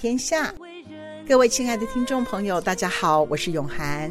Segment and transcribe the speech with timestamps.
[0.00, 0.50] 天下。
[1.28, 4.10] 各位亲爱的听众朋友，大家好，我是永涵。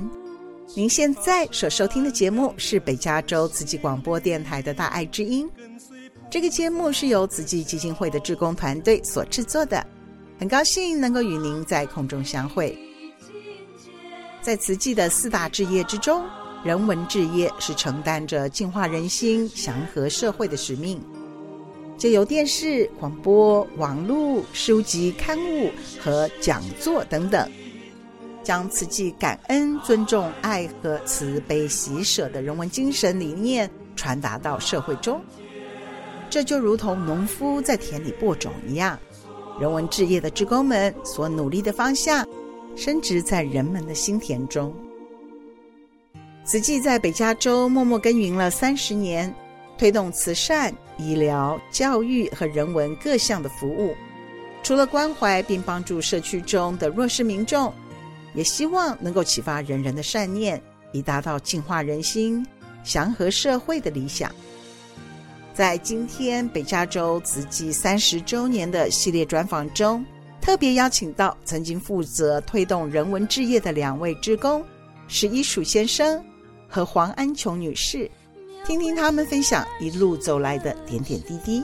[0.75, 5.49] 您现在所收听的节目是北加州慈济广播电台的《大爱之音》。
[6.29, 9.83] 这个节目是由慈济基金会的志工团队所制作的，
[10.37, 12.77] 很高兴能够与您在空中相会。
[14.43, 16.23] 在慈济的四大志业之中，
[16.63, 21.01] 人文志业是承担着净化人心、祥和社会的使命，
[21.99, 25.69] 借由电视、广播、网络、书籍、刊物
[25.99, 27.47] 和讲座等等。
[28.41, 35.21] 将慈济感恩、尊重、爱和慈悲喜舍的人文精神理念传达到社会中，
[36.29, 38.97] 这就如同农夫在田里播种一样。
[39.59, 42.25] 人文置业的职工们所努力的方向，
[42.75, 44.73] 深植在人们的心田中。
[46.43, 49.31] 慈济在北加州默默耕耘了三十年，
[49.79, 53.95] 推动慈善、医疗、教育和人文各项的服务，
[54.61, 57.73] 除了关怀并帮助社区中的弱势民众。
[58.35, 62.45] 也希望能够启发人人的善念，以达到净化人心、
[62.83, 64.31] 祥和社会的理想。
[65.51, 70.05] 在今天北加州慈济三十周年的系列专访中，
[70.39, 74.63] 特别邀请到曾经负责推动人文志业的两位职工
[75.07, 76.23] 史一曙先生
[76.67, 78.09] 和黄安琼女士，
[78.65, 81.63] 听听他们分享一路走来的点点滴滴。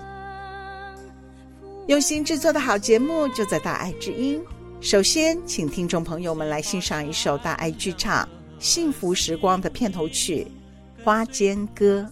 [1.87, 4.41] 用心制作的好节目，就在大爱之音。
[4.81, 8.25] 首先，请听众朋友们来欣赏一首大爱剧场
[8.59, 10.47] 《幸福时光》的片头曲
[11.03, 12.07] 《花间歌》。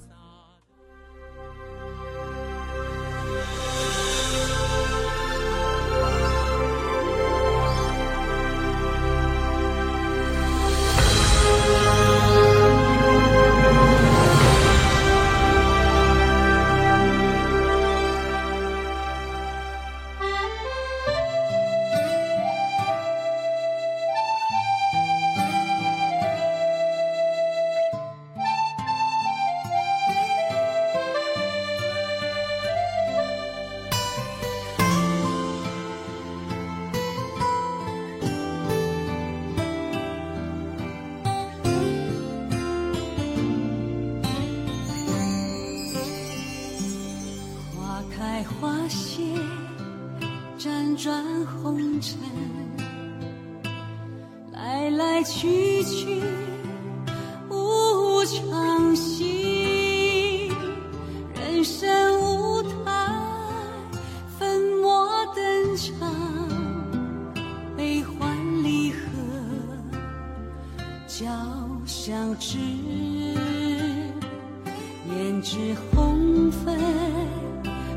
[75.09, 76.78] 胭脂红粉，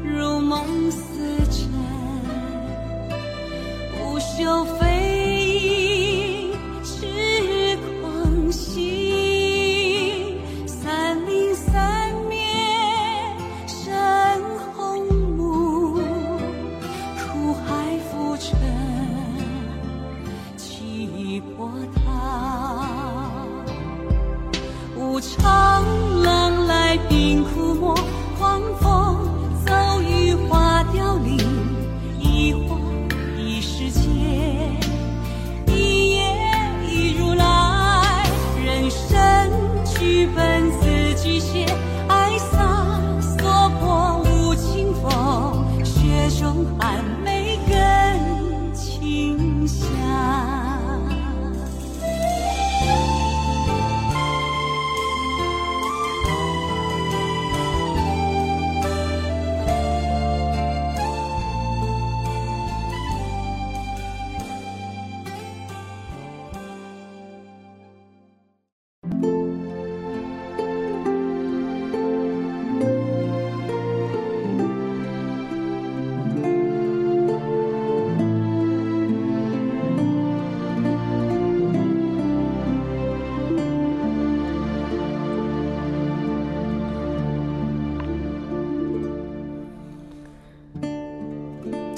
[0.04, 1.70] 如梦似真，
[4.00, 5.05] 无休飞。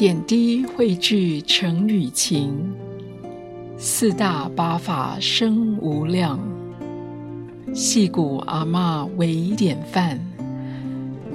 [0.09, 2.75] 点滴汇聚成雨情，
[3.77, 6.41] 四大八法生无量。
[7.75, 10.19] 戏骨阿嬷为典范，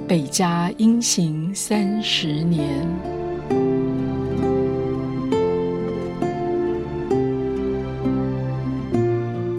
[0.08, 2.84] 北家英行三十年。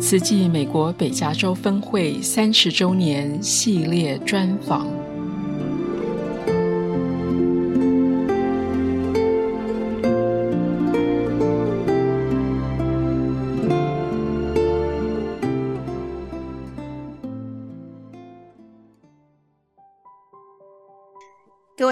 [0.01, 4.85] 慈济美国北加州分会三十周年系列专访。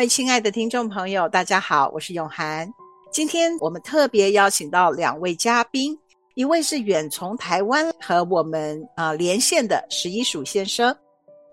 [0.03, 2.69] 位亲爱的听众朋友，大家好，我是永涵。
[3.09, 5.97] 今天我们特别邀请到两位嘉宾。
[6.35, 10.93] 一位是远从台湾和我们啊、呃、连线的十一鼠先生，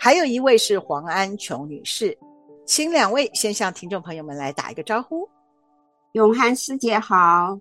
[0.00, 2.18] 还有一位是黄安琼女士，
[2.66, 5.28] 请两位先向听众朋友们来打一个招呼。
[6.14, 7.56] 永涵师姐好，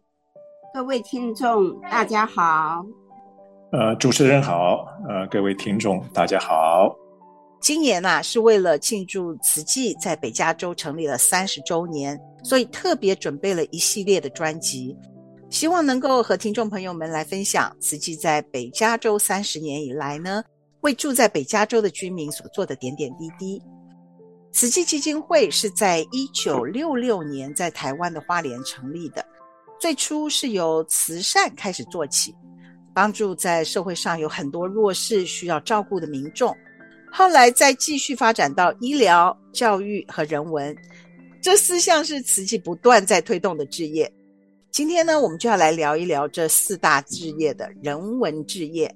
[0.74, 2.84] 各位听众大家好。
[3.72, 6.92] 呃，主持人好，呃，各位听众大家好。
[7.60, 14.98] 今年呢、啊、是为了庆祝慈济在北加州成立了三十周年，所以特别准备了一系列的专辑。
[15.50, 20.44] 希望能够和听众朋友们来分享慈济在北加州三十年以来呢，
[20.82, 23.62] 为住在北加州的居民所做的点点滴滴。
[24.52, 29.24] 慈济基金会是在一九六六年在台湾的花莲成立的，
[29.80, 32.34] 最初是由慈善开始做起，
[32.94, 36.56] 帮助在社会上有很多弱势需要照顾的民众，
[37.12, 40.76] 后来再继续发展到医疗、教育和人文，
[41.42, 44.12] 这四项是慈济不断在推动的志业。
[44.72, 48.94] 今天呢，我们就要来聊一聊这四大志业的人文志业。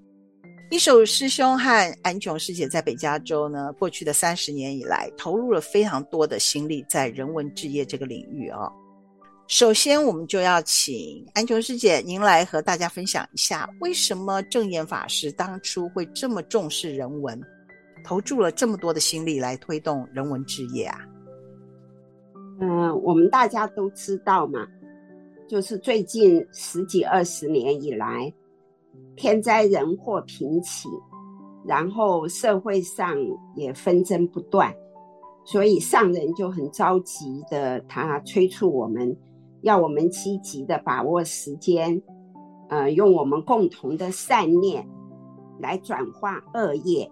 [0.70, 8.72] 一曙师兄和安琼师姐在北加州呢，过去的三十年以来，投入了非常多的心力在人文志业这个领域哦。
[9.48, 17.40] 首先，我们就要请安琼师姐您来和大家分享一下，为什么证严法师当初会这么重视人文，
[18.04, 21.00] 投注了这么多的心力来推动人文置业啊？
[22.60, 24.68] 嗯，我们大家都知道嘛。
[25.48, 28.34] 就是最近十几二十年以来，
[29.16, 30.90] 天灾人祸频起，
[31.66, 33.16] 然后社会上
[33.56, 34.74] 也纷争不断，
[35.46, 39.16] 所以上人就很着急的，他催促我们，
[39.62, 42.02] 要我们积极的把握时间，
[42.70, 44.88] 呃，用我们共同的善念
[45.60, 47.12] 来转化恶业，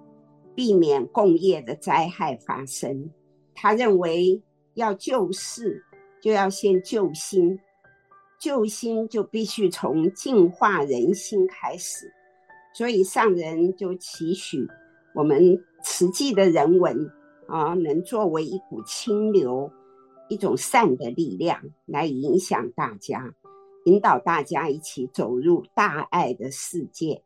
[0.56, 3.10] 避免共业的灾害发生。
[3.54, 4.42] 他认为
[4.76, 5.84] 要救世，
[6.22, 7.60] 就要先救心。
[8.40, 12.12] 救心就必须从净化人心开始，
[12.74, 14.66] 所以上人就期许
[15.14, 17.08] 我们慈济的人文
[17.48, 19.72] 啊，能作为一股清流，
[20.28, 23.32] 一种善的力量来影响大家，
[23.86, 27.22] 引导大家一起走入大爱的世界，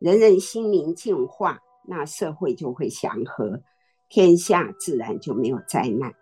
[0.00, 3.60] 人人心灵净化，那社会就会祥和，
[4.08, 6.12] 天下自然就没有灾难。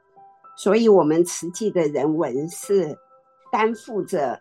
[0.56, 2.96] 所以，我们慈济的人文是。
[3.52, 4.36] 担负着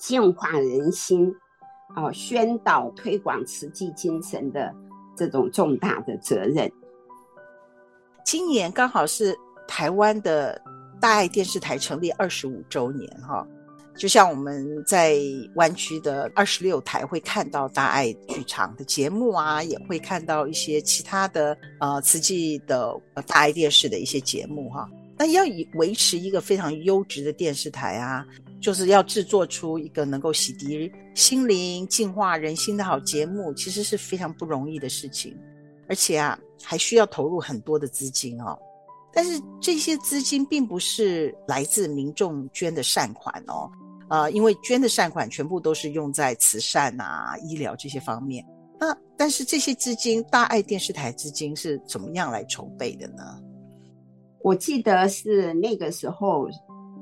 [0.00, 1.32] 净化人心、
[1.94, 4.74] 啊，宣导推广慈济精神的
[5.16, 6.68] 这种重大的责任。
[8.24, 9.32] 今年刚好是
[9.68, 10.60] 台湾的
[11.00, 13.46] 大爱电视台成立二十五周年，哈，
[13.96, 15.18] 就像我们在
[15.56, 22.94] 湾区的二十六台会看到大爱剧场的节目啊，也会看到一些其他的呃慈济的
[23.26, 24.88] 大爱电视的一些节目，哈。
[25.18, 28.26] 那要以维持一个非常优质的电视台啊，
[28.60, 35.36] 就是要制作出一个能够洗涤心灵、净化人心的好节目，其实是非常不容易的事情，
[35.86, 38.58] 而且啊，还需要投入很多的资金哦。
[39.14, 43.70] 但是这些资金并不是来自民众捐的善款哦，
[44.12, 48.46] 呃，因为捐的善款全部都是用在慈善啊、医疗这些方面。
[48.78, 53.40] 那但是这些资金，大爱电视台资金是怎么样来筹备的呢？
[54.42, 56.46] 我记得是那个时候，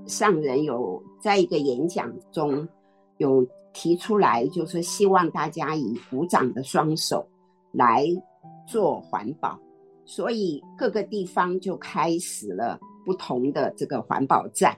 [0.06, 2.68] 上人有在一个演讲中
[3.16, 7.26] 有提出来，就是希望大家以鼓掌的双手
[7.72, 8.06] 来
[8.68, 9.58] 做环保，
[10.04, 14.76] 所以各个地方就开始了不同的这个环保站，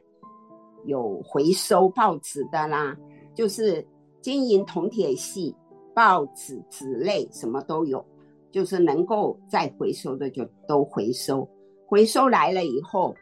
[0.85, 2.97] 有回收报纸的啦，
[3.35, 3.87] 就是
[4.21, 5.55] 金银铜铁锡、
[5.95, 8.05] 报纸、纸类什么都有，
[8.51, 11.49] 就是能够再回收的就都回收。
[11.87, 13.15] 回收来了以后，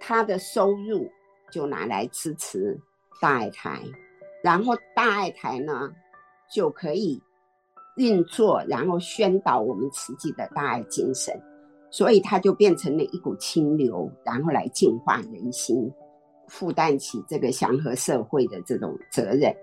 [0.00, 1.08] 他的收入
[1.50, 2.78] 就拿来支持
[3.20, 3.80] 大爱台，
[4.42, 5.90] 然后大爱台呢
[6.52, 7.20] 就可以
[7.96, 11.34] 运作，然后宣导我们慈济的大爱精神，
[11.90, 15.90] 所以它就变成了一股清流，然后来净化人心，
[16.48, 19.54] 负担起这个祥和社会的这种责任。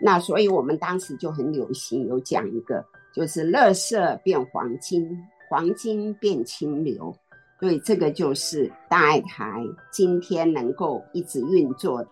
[0.00, 5.08] 那所以我们当时就很有心，有讲一个就是垃圾变黄金，
[5.48, 7.14] 黄金变清流。
[7.58, 9.50] 所以这个就是大爱台
[9.90, 12.08] 今天能够一直运作的。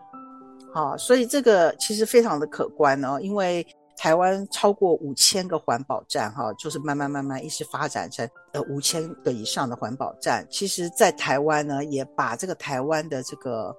[0.73, 10.47] 好，所以这个其实非常的可观哦，因为台湾超过五千个环保站，哈，就是慢慢慢慢一直发展成呃五千个以上的环保站。
[10.50, 13.76] 其实，在台湾呢，也把这个台湾的这个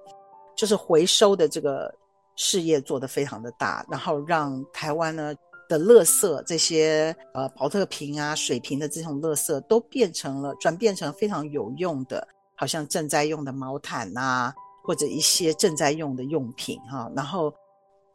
[0.56, 1.94] 就是回收的这个
[2.34, 5.34] 事业做得非常的大，然后让台湾呢
[5.68, 14.54] 的垃圾这些呃宝特瓶啊、水瓶的这种垃圾都变成了转变成非常有用的，好像正在用的毛毯啊。
[14.88, 17.52] 或者一些正在用的用品哈，然后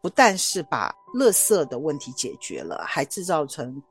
[0.02, 3.84] 不但是把垃圾的问题解决了，还制造成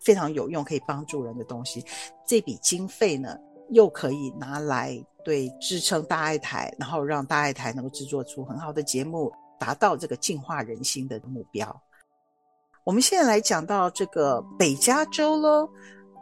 [0.00, 1.84] 非常有用可以帮助人的东西。
[2.26, 3.38] 这笔经费呢，
[3.70, 11.82] 又可以拿来对支撑大爱台，然后让大爱台能够制作出很好的节目，达到这个净化人心的目标。
[12.84, 15.68] 我们现在来讲到这个北加州喽，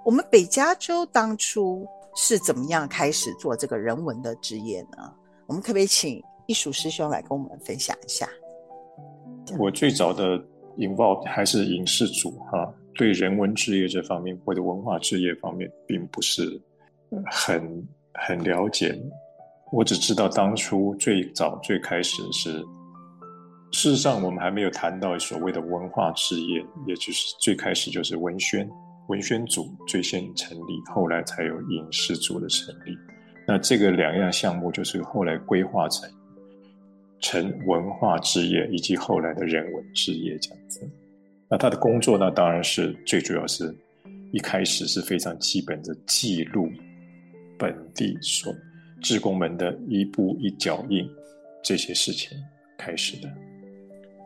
[0.05, 5.13] 我们北加州当初是怎么样开始做这个人文的职业呢？
[5.47, 8.29] 我们可不可以请一属师兄来跟我们分享一下？
[9.59, 10.39] 我最早的
[10.79, 16.61] involve 还是影视组哈，对人文职业这方面或者文化职业方面，并不是
[17.29, 18.99] 很很了解。
[19.71, 22.59] 我只知道当初最早最开始是，
[23.71, 28.69] 事实上我们还没有谈到所谓的文化事业，也就是最开始就是文宣
[29.09, 32.97] 文宣组最先成立，后来才有影视组的成立。
[33.49, 36.09] 那这个两样项目就是后来规划成
[37.21, 40.87] 成文化志业，以及后来的人文志业这样子。
[41.49, 43.75] 那他的工作呢，当然是最主要是
[44.33, 46.71] 一开始是非常基本的记录
[47.63, 48.53] 本地所
[49.01, 51.09] 志工们的一步一脚印
[51.63, 52.37] 这些事情
[52.77, 53.33] 开始的，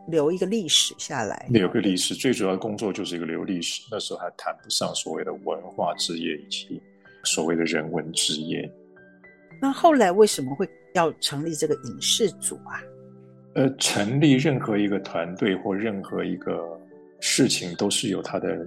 [0.07, 1.45] 留一个历史下来。
[1.51, 3.83] 留个历史，最主要的工作就是一个留历史。
[3.91, 6.81] 那时候还谈不上所谓的文化之业以及
[7.25, 8.67] 所谓的人文之业。
[9.61, 12.81] 那后来为什么会要成立这个影视组啊？
[13.53, 16.59] 呃，成立任何一个团队或任何一个
[17.19, 18.65] 事情，都是有它的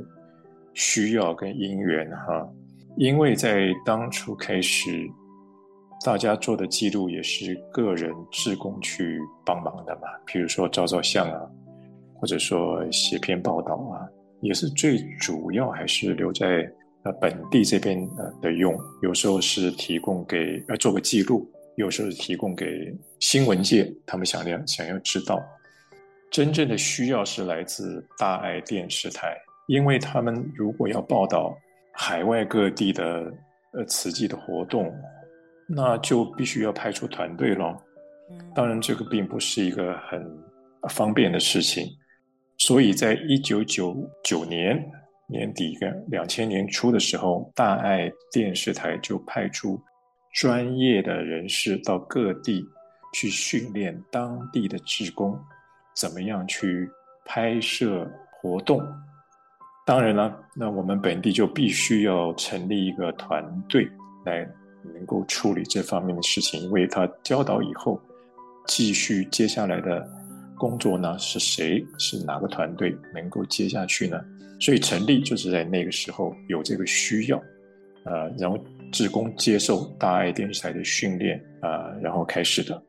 [0.75, 2.49] 需要跟因缘哈。
[3.01, 5.11] 因为在当初开始，
[6.05, 11.41] 大家做的记录也是个人志工去帮忙的嘛，比如说照照相啊，
[12.15, 14.05] 或者说写篇报道啊，
[14.43, 16.71] 也是最主要还是留在。
[17.03, 25.41] 呃，本地这边呃的用，有时候是提供给呃做个记录，有时候是提供给新闻界，他们想要想要知道，
[26.31, 29.35] 真正的需要是来自大爱电视台，
[29.67, 31.57] 因为他们如果要报道
[32.03, 33.31] 海外各地的
[33.75, 34.91] 呃慈济的活动，
[35.69, 37.77] 那就必须要派出团队咯。
[38.55, 40.25] 当然，这个并不是一个很
[40.89, 41.87] 方便的事情，
[42.57, 44.83] 所以在一九九九年。
[45.33, 49.81] 年底跟两千年初的时候，大爱电视台就派出
[50.35, 52.65] 专业的人士到各地
[53.15, 55.39] 去训练当地的职工，
[55.95, 56.91] 怎么样去
[57.25, 58.85] 拍摄活动。
[59.91, 63.91] 当然了，那我们本地就必须要成立一个团队
[64.25, 64.49] 来
[64.95, 68.01] 能够处理这方面的事情，因为他教导以后，
[68.69, 70.09] 继续接下来的
[70.57, 71.85] 工作呢，是谁？
[71.99, 74.17] 是哪个团队能够接下去呢？
[74.61, 77.37] 所以成立就是在那个时候有这个需要，
[78.05, 78.57] 呃，然后
[78.93, 82.81] 志工接受大爱电视台的训练啊，呃，然后开始的。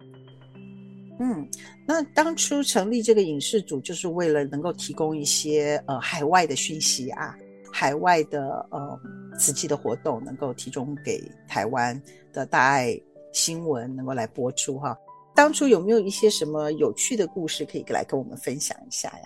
[1.23, 1.47] 嗯，
[1.85, 7.37] 那当初成立这个影视组，就是为了能够提供一些呃海外的讯息啊，
[7.71, 8.99] 海外的呃
[9.37, 12.01] 瓷器的活动，能够提供给台湾
[12.33, 12.99] 的大爱
[13.31, 14.97] 新闻能够来播出哈。
[15.35, 19.25] 当初有没有一些什么有趣的故事可以来跟我们分享一下呀？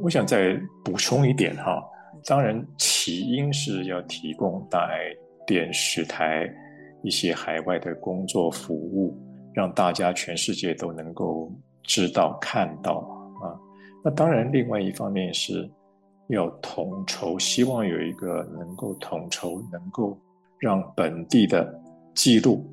[0.00, 1.82] 我想再补充一点哈，
[2.26, 4.98] 当然起因是要提供大爱
[5.44, 6.48] 电视台
[7.02, 9.18] 一些海外的工作服务，
[9.56, 11.50] 让大家全世界都能够
[11.82, 12.98] 知道看到
[13.42, 13.56] 啊。
[14.04, 15.66] 那当然，另外一方面是
[16.28, 20.16] 要统筹，希望有一个能够统筹，能够
[20.60, 21.74] 让本地的
[22.14, 22.70] 记录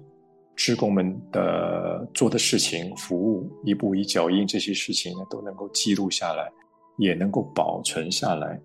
[0.58, 6.52] 职工们的做的事情、服务一步一脚印这些事情呢，都能够记录下来。
[6.98, 8.62] 也能够保存下来，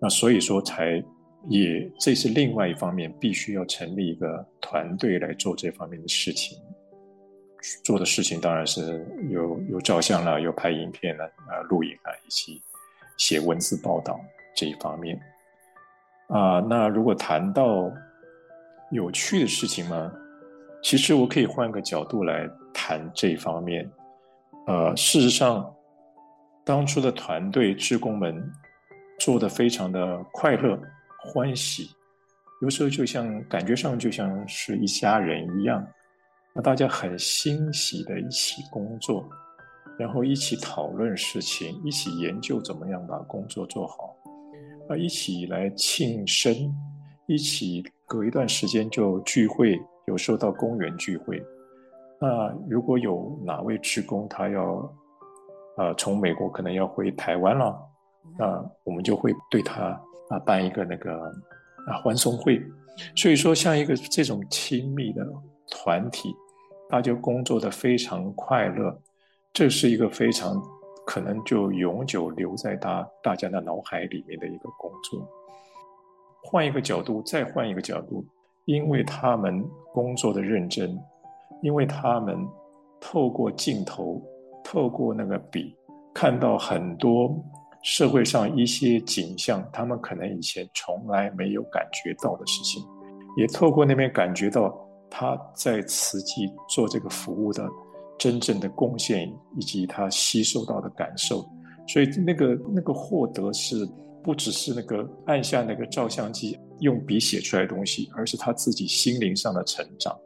[0.00, 1.02] 那所以说才
[1.48, 6.56] 也这是另外一方面，必须要成立一个团队来做这方面的事情。
[7.82, 12.62] 做的事情当然是有有照相了，有拍影片了，啊，录影啊，以及
[13.16, 14.20] 写文字报道
[14.54, 15.20] 这一方面。
[16.28, 17.90] 啊，那如果谈到
[18.90, 20.12] 有趣的事情嘛，
[20.82, 23.90] 其实我可以换个角度来谈这一方面。
[24.66, 25.70] 呃，事实上。
[26.66, 28.42] 当初的团队职工们
[29.18, 30.80] 做得非常的快乐
[31.18, 31.90] 欢喜，
[32.62, 35.86] 有时候就像感觉上就像是一家人一样，
[36.54, 39.28] 那大家很欣喜的一起工作，
[39.98, 44.16] 然后一起讨论事情，一起研究怎么样把工作做好，
[44.88, 46.54] 啊，一起来庆生，
[47.26, 51.42] 一起隔一段时间就聚会，有时候到公园聚会。
[52.20, 54.88] 那如果有哪位职工他要，
[55.76, 57.76] 呃，从美国可能要回台湾了，
[58.38, 61.20] 那我们就会对他啊办一个那个
[61.88, 62.62] 啊欢送会。
[63.16, 65.26] 所以说，像一个这种亲密的
[65.68, 66.32] 团体，
[66.94, 68.96] 他就工作的非常快乐。
[69.52, 70.62] 这是一个非常
[71.04, 75.28] 可能就永久留在他大家的脑海里面的一个工作。
[76.40, 78.24] 换一个角度，再换一个角度，
[78.66, 80.96] 因为他们工作的认真，
[81.62, 82.38] 因为他们
[83.00, 84.22] 透过镜头，
[84.62, 85.74] 透过那个笔，
[86.14, 87.36] 看到很多
[87.82, 92.84] 社会上一些景象，他们可能以前从来没有感觉到的事情，
[93.36, 94.83] 也透过那边感觉到
[95.16, 97.64] 他在慈济做这个服务的。
[98.16, 99.28] 真正的贡献
[99.58, 101.44] 以及他吸收到的感受，
[101.88, 103.86] 所以那个那个获得是
[104.22, 110.16] 不只是那个按下那个照相机用笔写出来的东西，而是他自己心灵上的成长。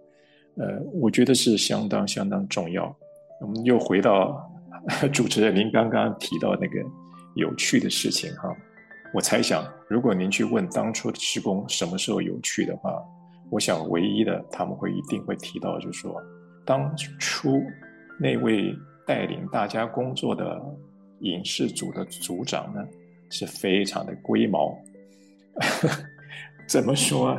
[0.59, 2.95] 呃，我觉得是相当相当重要。
[3.41, 4.39] 我们又回到
[5.11, 6.75] 主持人您刚刚提到那个
[7.37, 8.55] 有趣的事情哈，
[9.15, 12.93] 我猜想如果您去问当初的志工什么时候有趣的话，
[13.51, 16.15] 我想唯一的他们会一定会提到就是说。
[16.67, 17.63] 当初
[18.21, 20.61] 那位带领大家工作的
[21.21, 22.87] 影视组的组长呢，
[23.31, 24.77] 是非常的龟毛。
[26.69, 27.39] 怎么说？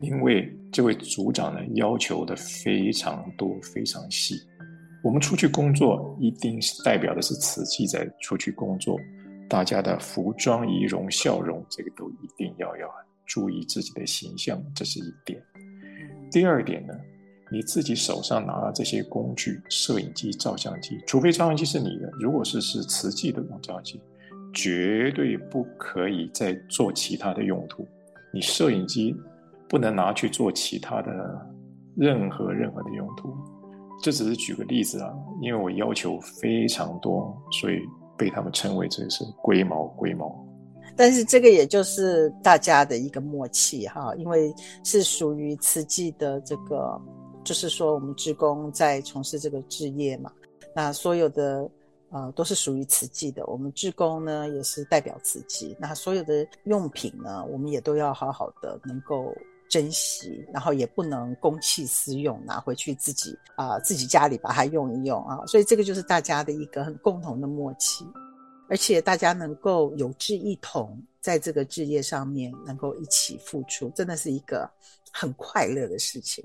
[0.00, 4.34] 因为这位组长呢，要求的非常多，非常细。
[5.04, 8.98] 我们出去工作，一定是代表的是瓷器在出去工作，
[9.48, 12.88] 大家的服装、仪容、笑容，这个都一定要要
[13.26, 15.42] 注意自己的形象，这是一点。
[16.30, 16.94] 第二点呢？
[17.48, 24.00] 你自己手上拿了这些工具，摄影机、照相机，除非照相机是你的，如果是是瓷器的照相机，
[24.52, 27.86] 绝对不可以再做其他的用途。
[28.34, 29.14] 你摄影机
[29.68, 31.46] 不能拿去做其他的
[31.96, 33.32] 任何任何的用途。
[34.02, 37.78] 这只是举个例子啊，因为我要求非常多，所以
[38.18, 40.45] 被他们称为这是龟毛龟毛。
[40.94, 47.00] 但是这个也就是大家的一个默契哈，因为是属于慈济的这个。
[47.44, 50.32] 就是说，我们职工在从事这个置业嘛，
[50.74, 51.70] 那所有的
[52.10, 53.46] 呃都是属于慈济的。
[53.46, 59.32] 我们职工呢也是代表慈济，那所有的用品呢，我们也都要好好的能够
[59.70, 65.46] 珍惜，然后也不能公器私用，拿回去自己啊、自己家里把它用一用啊。
[65.46, 68.04] 所以这个就是大家的一个很共同的默契，
[68.68, 74.68] 而且大家能够有志一同，在这个置业上面能够一起付出，真的是一个
[75.12, 76.44] 很快乐的事情。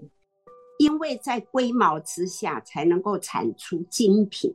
[0.77, 4.51] 因为在龟毛之下才能够产出精品，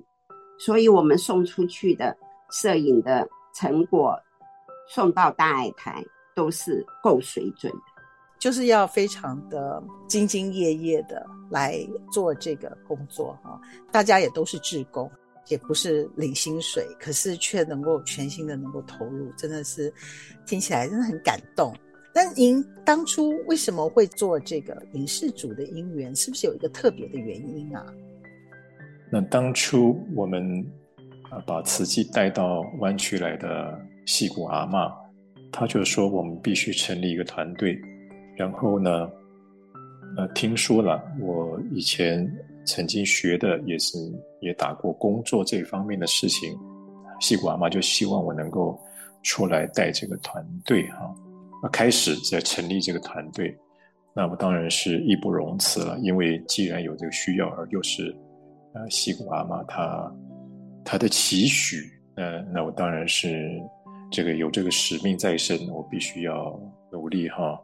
[0.59, 2.17] 所以我们送出去的
[2.51, 4.19] 摄影的成果
[4.89, 8.03] 送到大爱台都是够水准的，
[8.41, 11.79] 就是要非常的兢兢业业的来
[12.13, 13.61] 做这个工作哈。
[13.93, 15.09] 大家也都是志工，
[15.49, 19.93] 也不是领薪水，可是却能够全心的能够投入，真的是
[20.47, 21.73] 听起来真的很感动。
[22.13, 27.85] 但您当初为什么会做这个影视组的因缘，是不是有一个特别的原因啊？
[29.13, 30.65] 那当初我们
[31.47, 34.91] 把慈济带到湾区来的戏骨阿嬷，
[35.53, 37.79] 他就说我们必须成立一个团队。
[38.35, 39.09] 然后呢，
[40.17, 42.27] 呃，听说了我以前
[42.67, 43.99] 曾经学的也是
[44.41, 46.59] 也打过工作这方面的事情，
[47.21, 48.79] 戏骨阿妈就希望我能够
[49.23, 51.15] 出来带这个团队哈。
[51.73, 53.53] 开始在成立这个团队，
[54.15, 55.99] 那么当然是义不容辞了。
[55.99, 58.15] 因为既然有这个需要，而又是
[58.73, 60.13] 呃戏骨阿妈她
[60.85, 63.61] 她的期许，呃，那我当然是
[64.13, 66.57] 这个有这个使命在身，我必须要
[66.93, 67.61] 努力哈，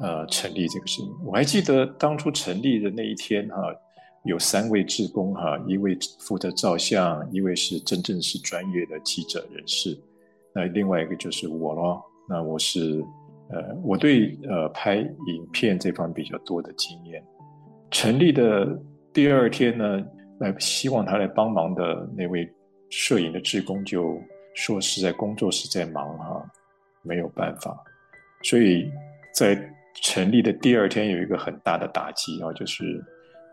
[0.00, 1.10] 呃，成立这个事情。
[1.26, 3.56] 我还记得当初成立的那一天哈，
[4.28, 9.98] 有三位志工哈，一位负责照相，一位是真正是专业的记者人士，
[10.54, 12.02] 那另外一个就是我咯。
[12.28, 13.02] 那我是，
[13.48, 17.24] 呃，我对呃拍影片这方面比较多的经验。
[17.90, 18.78] 成立的
[19.14, 20.04] 第二天呢，
[20.40, 22.46] 来希望他来帮忙的那位
[22.90, 24.20] 摄影的志工就
[24.54, 26.44] 说是在工作室在忙哈，
[27.00, 27.82] 没有办法。
[28.42, 28.90] 所以
[29.34, 29.58] 在
[30.02, 33.02] 成立的第二天有一个很大的打击啊，就是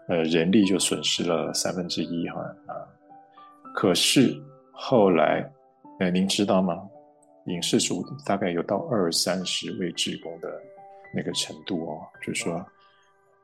[0.07, 2.73] 呃人力就损失了三分之一哈啊。
[3.73, 4.35] 可是
[4.71, 5.49] 后来，
[5.99, 6.81] 呃，您知道吗？
[7.47, 10.49] 影视组大概有到二三十位志工的
[11.13, 12.53] 那个程度哦，就是说，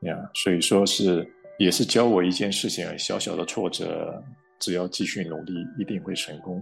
[0.00, 1.24] 呀，所以说是
[1.58, 4.20] 也是教我一件事情，小小的挫折，
[4.58, 6.60] 只要继续努力，一定会成功。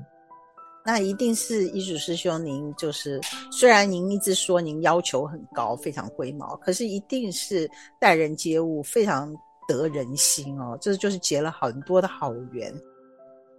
[0.85, 9.35] 那一定是遗嘱师兄，您就是虽然您一直说您要求很高，非常龟毛，可是一定是待人接物非常
[9.77, 12.73] 得人心哦，这就是结了很多的好缘。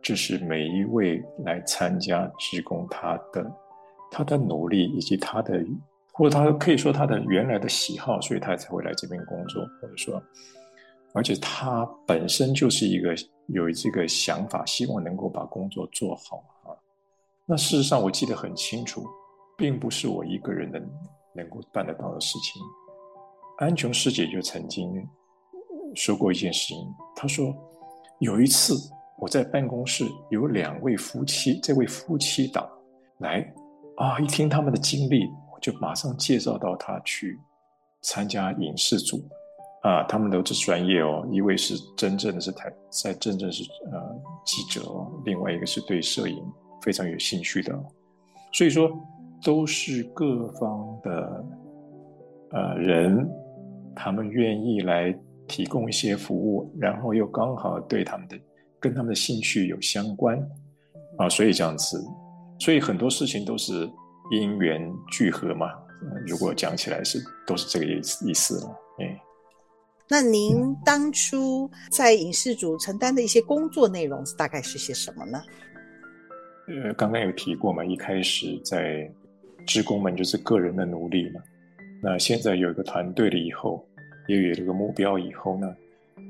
[0.02, 3.52] 这是每一位来参加职工他的
[4.10, 5.64] 他的努力，以及他的
[6.12, 10.22] 或者他可以说他的原来的喜好，所以他才会来这边工作，或者说，
[11.14, 13.16] 而且他本身就是一个
[13.48, 16.74] 有这个想法，希望能够把工作做好啊。
[17.46, 19.06] 那事实上，我记得很清楚，
[19.58, 20.82] 并不是我一个人能
[21.36, 22.62] 能够办得到的事情。
[23.58, 24.92] 安琼师姐就曾经
[25.96, 26.78] 说过一件事情，
[27.16, 27.54] 他说
[28.20, 28.76] 有一次
[29.20, 32.68] 我在办公室有两位夫妻，这位夫妻档
[33.20, 33.46] 来
[33.98, 37.40] 啊，一听他们的经历，我就马上介绍到他去
[38.02, 39.22] 参加影视组
[39.84, 44.82] 啊，他们都是专业哦，一位是真正的是台在真正是呃记者，
[45.26, 46.38] 另外一个是对摄影。
[46.84, 47.80] 非常有兴趣的，
[48.52, 48.92] 所以说
[49.44, 51.46] 都是各方的
[52.50, 53.30] 呃人，
[53.96, 55.16] 他们愿意来
[55.52, 58.40] 提供一些服务，然后又刚好对他们的
[58.80, 60.42] 跟他们的兴趣有相关
[61.18, 62.02] 啊，所以这样子，
[62.58, 63.74] 所以很多事情都是
[64.32, 65.68] 因缘聚合嘛。
[66.26, 69.22] 如果讲起来是都是这个意思意思了，哎。
[70.10, 75.42] 那您当初在影视组承担的一些工作内容大概是些什么呢？
[76.68, 79.10] 呃，刚刚有提过嘛，一开始在
[79.68, 81.42] 职工们就是个人的努力嘛。
[82.02, 83.86] 那现在有一个团队了以后，
[84.32, 85.76] 也有这个目标以后呢，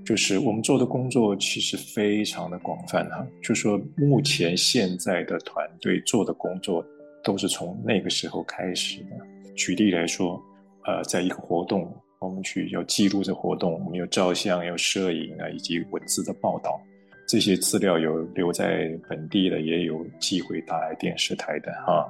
[0.04, 3.26] 就是我们做的工作其实非常的广泛哈。
[3.44, 6.84] 就说目前现在的团队做的工作
[7.24, 9.10] 都是从那个时候开始的。
[9.56, 10.42] 举例来说，
[10.86, 16.82] 呃，在一个活动，我们去要记录这活动，我们有照相、有摄影啊，以及文字的报道。
[17.28, 22.10] 这些资料有留在本地的，也有寄回大爱电视台的哈。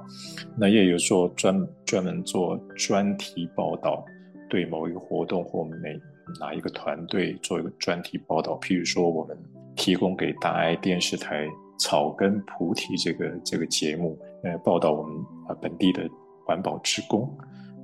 [0.58, 4.04] 那也有做专专门做专题报道，
[4.52, 5.98] 对某一个活动或每
[6.38, 8.60] 哪一个团队做一个专题报道。
[8.60, 9.34] 譬如说，我们
[9.74, 11.46] 提供给大爱电视台
[11.78, 15.16] 《草根菩提》这个这个节目，呃，报道我们
[15.48, 16.06] 啊本地的
[16.44, 17.26] 环保职工。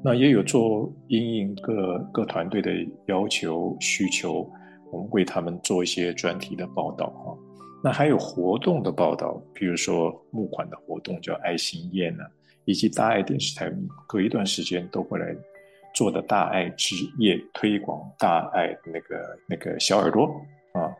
[0.04, 2.70] 那也有做因应各各团队的
[3.06, 4.46] 要求需求。
[4.90, 7.36] 我们为他们做一些专题的报道哈，
[7.82, 12.24] 那还有活动的报道，比如说募款的活动叫爱心宴呢，
[12.66, 13.70] 以及大爱电视台
[14.06, 15.34] 隔一段时间都会来
[15.98, 20.26] 做的大爱之夜推广大爱那个那个小耳朵
[20.72, 20.94] 啊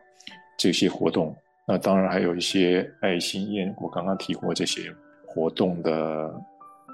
[0.57, 1.33] 这些活动，
[1.65, 4.93] 那当然还有一些爱心宴，我刚刚提过这些
[5.25, 6.29] 活动的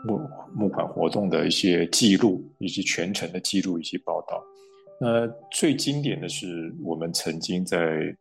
[0.05, 0.21] 募
[0.53, 4.39] 募款活动的一些记录，以及全程的记录以及报道。
[5.01, 8.15] 那最经典的是，我们曾经在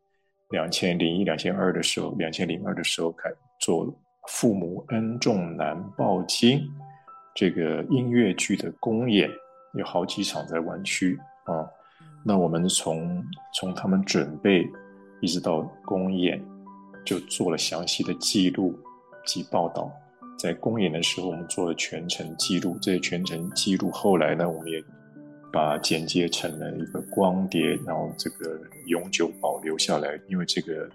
[0.49, 3.87] 两千零一、两千二的时候，两千零二的时候开做
[4.29, 6.59] 《父母恩重难报经》
[7.35, 9.29] 这个音乐剧的公演，
[9.75, 11.67] 有好几场在湾区啊。
[12.25, 14.67] 那我们从从他们准备
[15.21, 16.43] 一直到公演，
[17.05, 18.79] 就做了详细的记录
[19.25, 19.91] 及报道。
[20.39, 24.83] 在公演的时候，我们做了全程记录，这些全程记录后来呢，我们也。
[25.53, 30.91] 把剪接成了一个光碟，然后这个永久保留下来，因为这个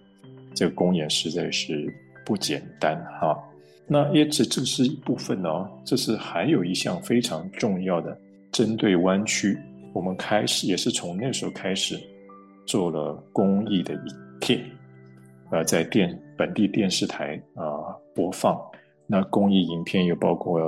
[0.54, 1.90] 这个公演实在是
[2.26, 3.42] 不简单哈。
[3.88, 8.20] 那也只这是一部分哦，这是还有一项非常重要的，
[8.60, 9.58] 针对湾区，
[9.94, 11.98] 我们开始也是从那时候开始
[12.66, 14.62] 做了公益的影片，
[15.50, 18.60] 呃，在电本地电视台啊、呃、播放。
[19.08, 20.60] 那公益影片又包括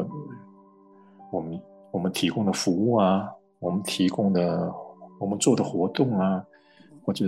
[1.34, 3.30] 我们我们提供的服务啊。
[3.60, 4.74] 我们提供的、
[5.20, 6.42] 我们做的活动啊，
[7.04, 7.26] 或者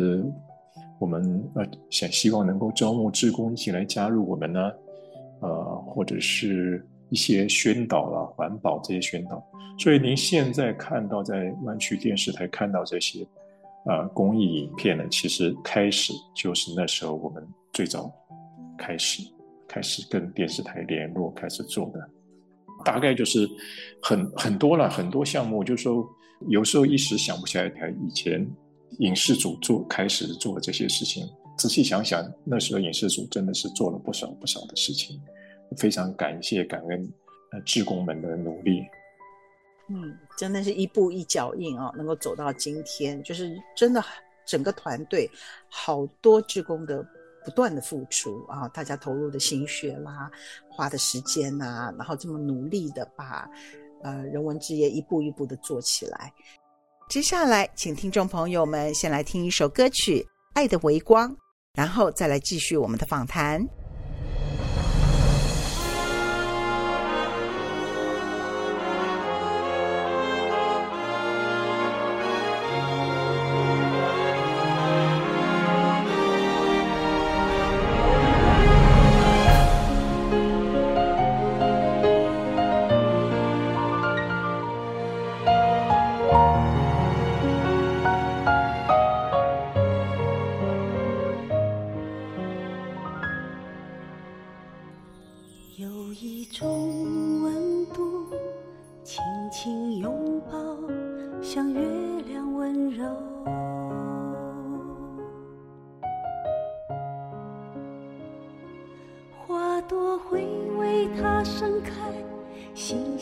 [0.97, 1.21] 我们
[1.55, 4.71] 呃想希望能够招募志工一起来加入我们呢，
[5.41, 5.51] 呃，
[5.85, 9.43] 或者是一些宣导啦、环保这些宣导。
[9.77, 13.25] 所以您现在看到在湾区电视台看到这些
[13.85, 18.11] 呃公益影片呢，其实开始就是那时候我们最早
[18.77, 19.23] 开始
[19.67, 21.99] 开始跟电视台联络开始做的，
[22.85, 23.49] 大概就是
[24.01, 26.05] 很很多了很多项目，就是说。
[26.49, 27.71] 有时候一时想不起来，
[28.05, 28.45] 以前
[28.99, 31.25] 影视组做开始做这些事情，
[31.57, 35.17] 仔细想想，那时候影视组真的是做了不少不少的事情，
[35.75, 37.13] 非常感谢感恩
[37.51, 38.83] 呃志工们的努力。
[39.89, 44.03] 嗯，真的是一步一脚印啊，能够走到今天，就是真的
[44.45, 45.29] 整个团队
[45.69, 47.05] 好多志工的
[47.43, 50.31] 不断的付出啊，大家投入的心血啦，
[50.69, 53.47] 花的时间呐、然后这么努力的把
[54.01, 56.33] 呃人文之夜一步一步的做起来。
[57.09, 60.21] 接下来，请听众朋友们先来听一首歌曲
[60.53, 61.29] 《爱的微光》，
[61.73, 63.61] 然后再来继续我们的访谈。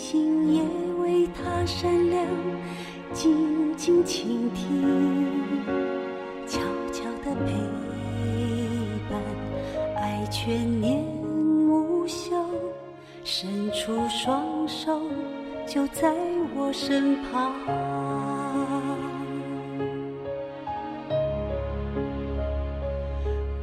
[0.01, 0.63] 心也
[0.99, 2.25] 为他闪亮，
[3.13, 5.27] 静静倾听，
[6.47, 6.59] 悄
[6.91, 7.53] 悄的陪
[9.07, 9.21] 伴，
[9.95, 11.05] 爱全年
[11.69, 12.35] 无休，
[13.23, 14.99] 伸出双手
[15.67, 16.11] 就在
[16.55, 17.53] 我身旁，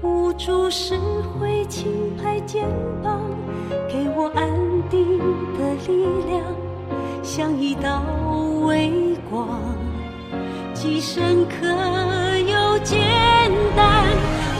[0.03, 0.97] 无助时
[1.41, 2.65] 会轻拍肩
[3.03, 3.21] 膀，
[3.89, 4.68] 给我安。
[4.91, 5.19] 定
[5.59, 6.43] 的力量
[7.23, 8.03] 像一道
[8.65, 9.61] 微光
[10.73, 11.67] 既深刻
[12.39, 12.99] 又简
[13.77, 14.07] 单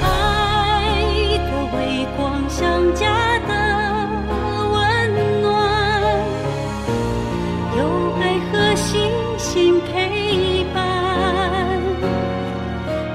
[0.03, 3.53] 爱的微光像家的
[4.73, 5.47] 温暖。
[7.77, 7.81] 有
[8.21, 11.81] 爱和信心陪伴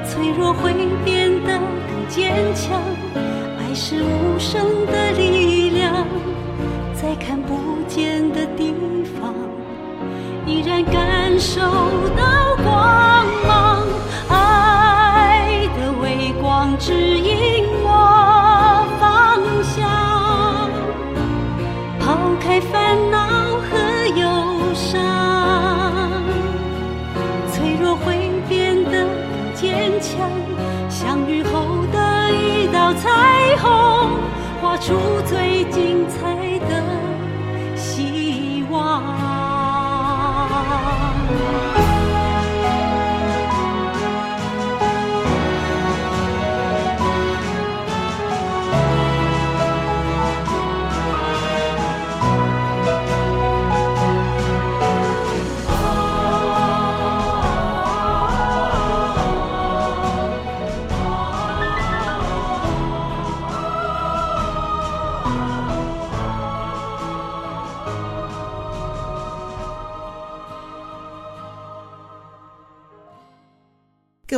[0.05, 0.73] 脆弱会
[1.03, 2.81] 变得更坚强。
[3.59, 5.02] 爱是无声的
[11.45, 12.32] 各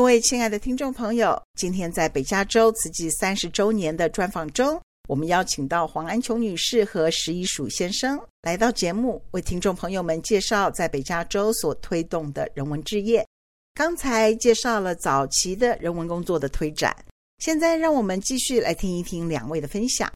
[0.05, 13.25] 各位亲爱的听众朋友，今天在北加州慈济三十周年的专访中，我们邀请到黄安琼女士和石一曙先生来到节目，为听众朋友们介绍在北加州所推动的人文置业。
[13.73, 16.95] 刚才介绍了早期的人文工作的推展，
[17.39, 20.13] 现在让我们继续来听一听两位的分享。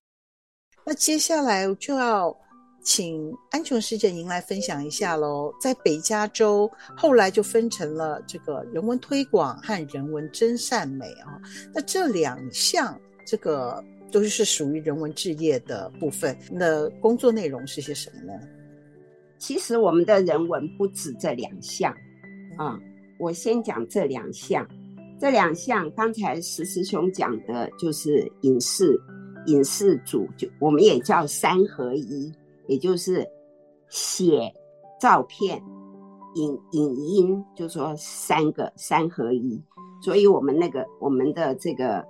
[0.86, 2.30] 那接下来就要。
[2.89, 5.54] 请安琼师姐您来分享一下喽。
[5.62, 11.39] 在北加州，后来就分成了这个人文推广和人文真善美啊。
[11.71, 13.80] 那这两项，这个
[14.12, 16.36] 都是属于人文置业的部分。
[16.52, 18.34] 那工作内容是些什么呢？
[19.38, 21.93] 其实我们的人文不止这两项
[22.58, 22.75] 啊。
[23.19, 24.67] 我先讲这两项，
[25.19, 28.99] 这两项刚才石师兄讲的就是影视，
[29.45, 32.34] 影视组就我们也叫三合一。
[32.69, 33.27] 也就是
[33.89, 34.53] 写
[35.01, 35.62] 照片、
[36.36, 39.62] 影影音，就说三个三合一。
[40.01, 42.05] 所以我们那个我们的这个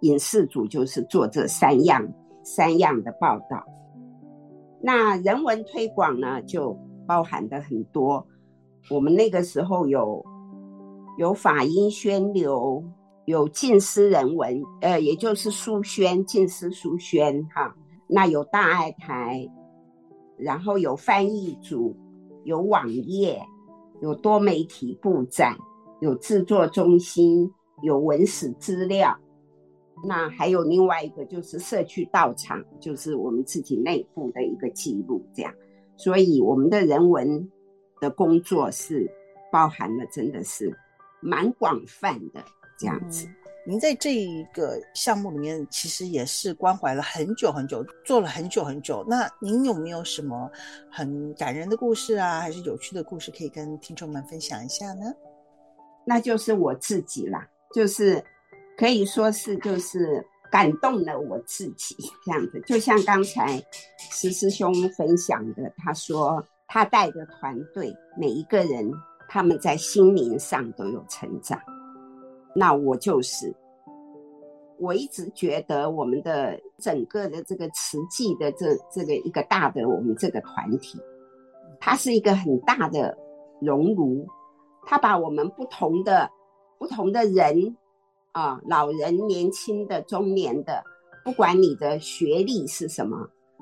[0.00, 2.06] 影视组就是做这三样
[2.42, 3.64] 三样的报道。
[4.82, 8.26] 那人文推广呢，就包含的很多。
[8.90, 10.22] 我们那个时候有
[11.16, 12.82] 有法音宣流，
[13.26, 17.72] 有近思人文，呃，也就是书宣近思书宣哈。
[18.08, 19.48] 那有大爱台。
[20.42, 21.96] 然后有翻译组，
[22.44, 23.40] 有网页，
[24.00, 25.56] 有多媒体布展，
[26.00, 27.50] 有制作中心，
[27.82, 29.16] 有文史资料。
[30.04, 35.24] 那还有另外一个就是社区道场，就是我们自己内部的一个记录。
[35.32, 35.54] 这样，
[35.96, 37.48] 所以我们的人文
[38.00, 39.08] 的工作是
[39.52, 40.76] 包含了，真的是
[41.20, 42.42] 蛮广泛的
[42.76, 43.28] 这样子。
[43.64, 49.04] 您在这一个项目里面，其实也是关怀了很久很久，做了很久很久。
[49.08, 50.50] 那您有没有什么
[50.90, 55.12] 很感人的故事啊，还是有趣的故事可以跟听众们分享一下呢？
[56.04, 58.22] 那就是我自己啦，就是
[58.76, 62.60] 可以说是就是感动了我自己这样子。
[62.66, 63.62] 就像刚才
[64.10, 68.92] 石师兄分享的，他说他带的团队每一个人
[69.28, 71.56] 他们在心灵上都有成长。
[72.54, 73.54] 那我就是，
[74.78, 80.98] 我一直觉得我们的整个的这个慈济的这这个一个大的我们这个团体，
[81.80, 83.16] 它是一个很大的
[83.60, 84.26] 熔炉。
[84.84, 86.28] 它把我们不同的
[86.76, 87.76] 不同的人
[88.32, 90.82] 啊，老人、年轻的、中年的，
[91.24, 93.16] 不管你的学历是什么，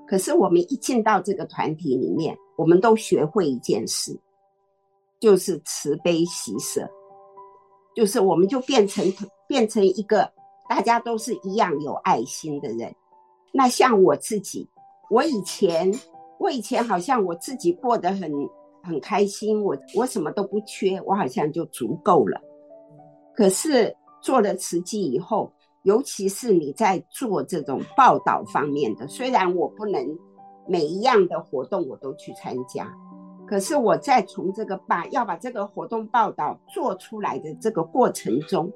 [0.09, 4.19] 可是我们一进到这个团体里面，我们都学会一件事，
[5.21, 6.91] 就是慈悲喜舍，
[7.95, 9.05] 就是我们就变成
[9.47, 10.31] 变成一个
[10.69, 12.95] 大家都是一样有爱心的人。
[13.53, 14.69] 那像我自己，
[15.11, 15.93] 我以前
[16.39, 18.31] 我以前好像我自己过得很。
[18.83, 22.41] 很开心，我我什么都不缺，我好像就足够了。
[23.35, 30.03] 可是做了慈济以后，尤其是你在做这种报道方面的，虽然我不能
[30.67, 32.91] 每一样的活动我都去参加，
[33.51, 38.73] 可是我在从这个把要把这个活动报道做出来的这个过程中，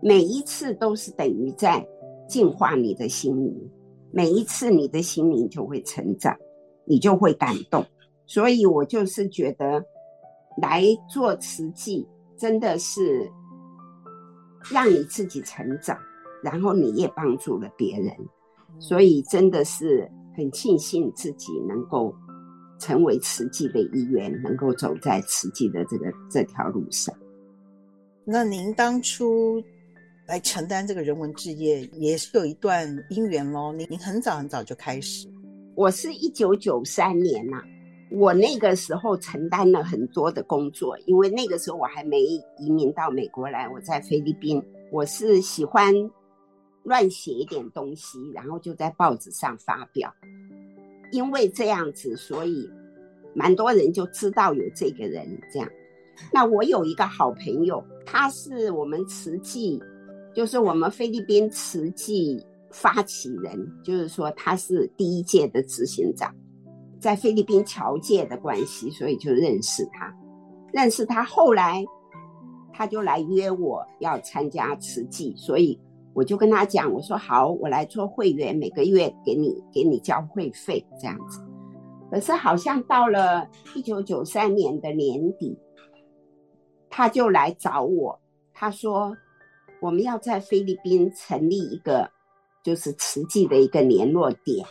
[0.00, 1.84] 每一次都是等于在
[2.28, 3.70] 净化你的心灵，
[4.12, 6.36] 每一次你的心灵就会成长，
[6.84, 7.84] 你就会感动。
[8.26, 9.84] 所以我就是觉得，
[10.62, 13.28] 来做慈济真的是
[14.70, 15.98] 让你自己成长，
[16.44, 18.14] 然后你也帮助了别人，
[18.78, 22.14] 所以真的是很庆幸自己能够
[22.80, 27.14] 成为慈济的一员，能够走在慈济的这个这条路上。
[28.24, 29.62] 那您当初
[30.26, 33.72] 来承担这个人文志业，也是有一段因缘喽？
[33.72, 35.28] 您您很早很早就开始，
[35.74, 37.64] 我是一九九三年呐、啊。
[38.12, 42.20] 我那个时候承担了很多的工作，因为那个时候我还没
[42.58, 44.60] 移民到美国来，我在菲律宾。
[44.90, 45.94] 我是喜欢
[46.82, 50.12] 乱写一点东西，然后就在报纸上发表。
[51.12, 52.68] 因为这样子，所以
[53.34, 55.26] 蛮多人就知道有这个人。
[55.52, 55.68] 这样，
[56.32, 59.82] 那我有一个好朋友，他是我们慈济，
[60.34, 66.34] 就是我们菲律宾慈济发起人，就是说他是第一届的执行长。
[67.00, 70.14] 在菲律宾侨界的关系，所以就认识他。
[70.72, 71.82] 认识他后来，
[72.72, 75.80] 他就来约我要参加慈济，所以
[76.14, 81.40] 我就跟他讲，我说好，我来做会员，每个月给你给你交会费这样子。
[82.10, 85.56] 可是好像到了一九九三年的年底，
[86.88, 88.18] 他就来找我，
[88.52, 89.16] 他说
[89.80, 92.10] 我们要在菲律宾成立一个
[92.62, 94.66] 就是慈济的一个联络点，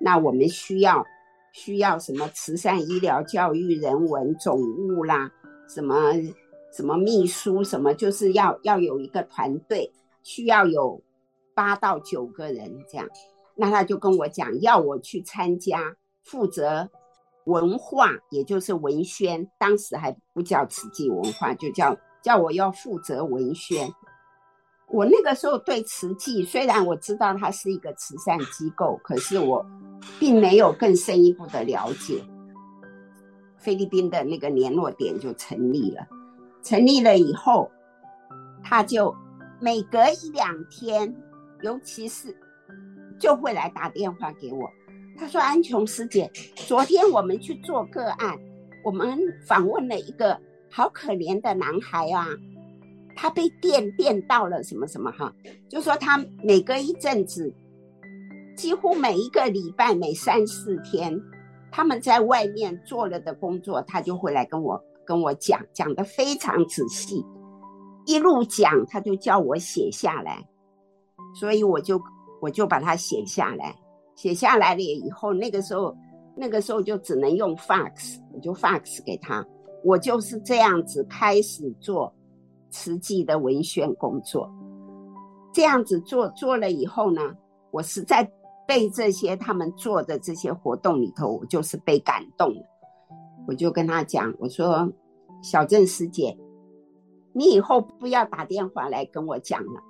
[0.00, 1.04] 那我们需要。
[1.52, 5.28] 需要什么慈善、医疗、教育、人文、总务啦，
[5.68, 6.12] 什么
[6.72, 9.90] 什么秘书，什么就是要要有一个团队，
[10.22, 11.02] 需要有
[11.54, 13.08] 八到九个人这样。
[13.56, 16.88] 那他就跟我讲，要我去参加，负责
[17.44, 23.92] 文化，也就是文宣，当时还不叫慈济文化，就叫叫我要负责文宣。
[24.88, 29.64] 我那个时候对慈济，虽然我知道它是一个慈善机构，可是我
[30.18, 32.24] 并没有更深一步的了解。
[33.58, 36.06] 菲律宾的那个联络点就成立了，
[36.62, 37.70] 成立了以后，
[38.64, 39.14] 他就
[39.60, 41.14] 每隔一两天，
[41.62, 42.34] 尤其是
[43.18, 44.68] 就会来打电话给我。
[45.18, 48.38] 他说：“安琼师姐，昨天我们去做个案，
[48.82, 50.40] 我们访问了一个
[50.70, 52.26] 好可怜的男孩啊。”
[53.14, 55.30] 他被电电到了什么什么哈，
[55.68, 57.52] 就说他每隔一阵子，
[58.56, 61.20] 几乎每一个礼拜每三四天，
[61.70, 67.22] 他们在外面做了的工作，他就会来跟我跟我讲，讲得非常仔细，
[68.10, 70.44] 一路讲他就叫我写下来，
[71.38, 72.02] 所以我就
[72.42, 73.72] 我就把它写下来，
[74.16, 75.96] 写下来了以后，那个时候
[76.34, 79.46] 那个时候就只能用 fax，我就 fax 给他，
[79.84, 82.12] 我就是这样子开始做。
[82.72, 84.48] 慈济的文宣工作，
[85.52, 87.34] 这样子做做了以后呢，
[87.72, 88.22] 我实在
[88.64, 92.62] 被这些他们做的这些活动里头，我就是被感动了。
[93.48, 94.88] 我就跟他讲，我说
[95.42, 96.32] ：“小郑师姐，
[97.32, 99.80] 你以后不要打电话来跟我讲了，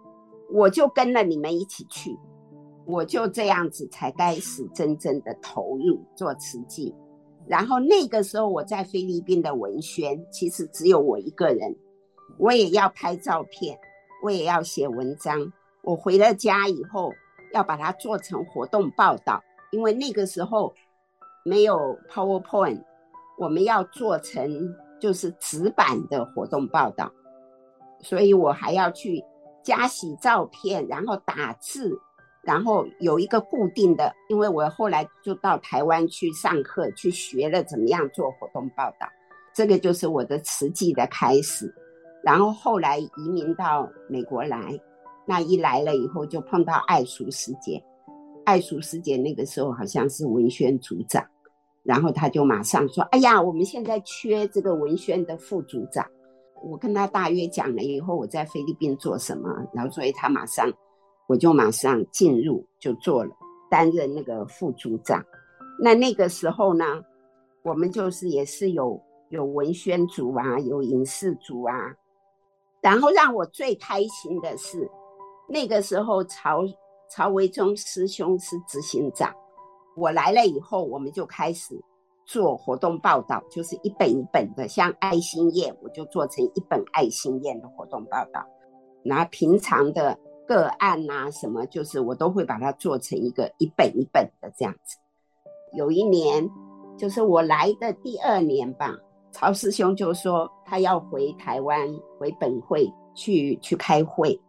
[0.53, 2.18] 我就跟了你们一起去。”
[2.86, 6.93] 我就这样子才开始真正的投入做慈济。
[7.47, 11.72] 然后那个时候我在菲律宾的文宣，其实只有我一个人。
[12.38, 13.78] 我也要拍照片，
[14.24, 15.53] 我也要写文章。
[15.82, 17.12] 我回了家以后，
[17.53, 20.74] 要把它做成活动报道，因为那个时候
[21.45, 22.82] 没有 PowerPoint，
[23.38, 24.51] 我们要做成
[24.99, 27.12] 就是纸版的活动报道，
[28.03, 29.22] 所以我还要去
[29.62, 31.98] 加洗照片，然后打字，
[32.42, 39.07] 然后有一个固定的，因为我后来就到台湾去上课，去学了怎么样做活动报道，
[39.55, 41.72] 这个就是我的慈济的开始，
[42.24, 44.78] 然后后来移民到美国来。
[45.26, 47.80] 那一来了以后，就碰到爱淑师姐。
[48.44, 51.24] 爱淑师姐那个时候好像是文宣组长，
[51.84, 56.05] 然后他就马上说：“哎呀，我们现在缺这个文宣的副组长。”
[56.62, 60.70] 我跟他大约讲了以后，我在菲律宾做什么，然后所以他马上，
[61.26, 63.34] 我就马上进入就做了，
[63.70, 65.24] 担任那个副组长。
[65.82, 66.84] 那那个时候呢，
[67.62, 69.00] 我们就是也是有
[69.30, 71.74] 有文宣组啊，有影视组啊，
[72.82, 74.90] 然后让我最开心的是。
[75.48, 76.61] 那个时候曹，
[77.08, 79.34] 曹维忠师兄是执行长。
[79.96, 81.74] 我来了以后，我们就开始
[82.30, 88.46] 做活动报道，就是一本一本的，像爱心宴，我就做成一本爱心宴的活动报道。
[89.02, 90.16] 然后平常的
[90.46, 94.96] 个案啊，什么，就是我都会把它做成一个一本一本的这样子。
[95.72, 96.48] 有一年，
[96.96, 98.96] 就是我来的第二年吧，
[99.32, 104.40] 曹师兄就说他要回台湾，回本会去去开会。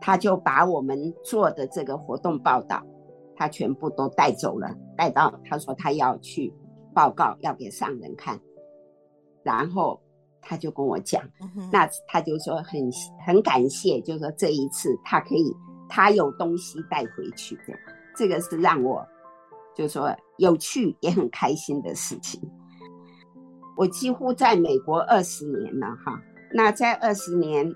[0.00, 2.82] 他就把我们做的这个活动报道，
[3.36, 6.50] 他全部都带走了，带到他说他要去
[6.94, 8.40] 报告，要给上人看。
[9.42, 10.00] 然后
[10.40, 11.22] 他就跟我讲，
[11.70, 12.80] 那他就说很
[13.26, 15.54] 很感谢，就说这一次他可以，
[15.88, 17.74] 他有东西带回去的，
[18.16, 19.06] 这个是让我
[19.74, 22.40] 就说有趣也很开心的事情。
[23.76, 26.22] 我几乎在美国二十年了哈，
[26.52, 27.70] 那在二十年。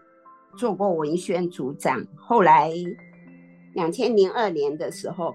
[0.57, 2.73] 做过文宣组长，后来
[3.75, 5.33] 两千零二年的时候，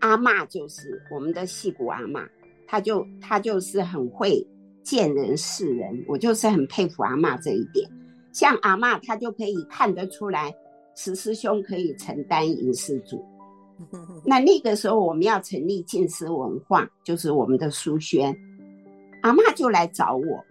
[0.00, 2.26] 阿嬷就是我们的戏骨阿嬷，
[2.66, 4.46] 她就他就是很会
[4.82, 7.88] 见人识人，我就是很佩服阿嬷这一点。
[8.32, 10.54] 像阿嬷，她就可以看得出来，
[10.94, 13.24] 十师兄可以承担影视组。
[14.24, 18.36] 那那个时候我们要成立静思文化，就是我们的书轩，
[19.22, 20.44] 阿嬷就来找我。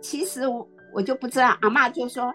[0.00, 2.32] 其实我我就不知道，阿嬷就说。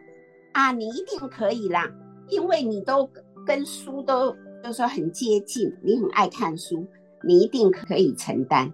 [0.54, 1.86] 啊，你一定可以啦，
[2.30, 3.06] 因为你都
[3.46, 4.34] 跟书都
[4.64, 6.88] 就说很接近，你很爱看书，
[7.28, 8.72] 你一定可以承担。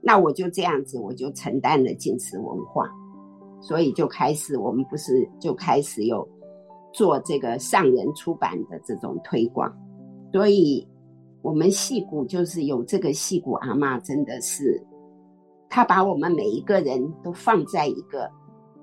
[0.00, 2.90] 那我就这样子，我就承担了静思文化，
[3.60, 6.28] 所以就开始，我们不是就开始有
[6.92, 9.72] 做这个上人出版的这种推广，
[10.32, 10.86] 所以
[11.42, 14.82] 我们戏骨就是有这个戏骨阿嬷，真的是，
[15.68, 18.30] 他把我们每一个人都放在一个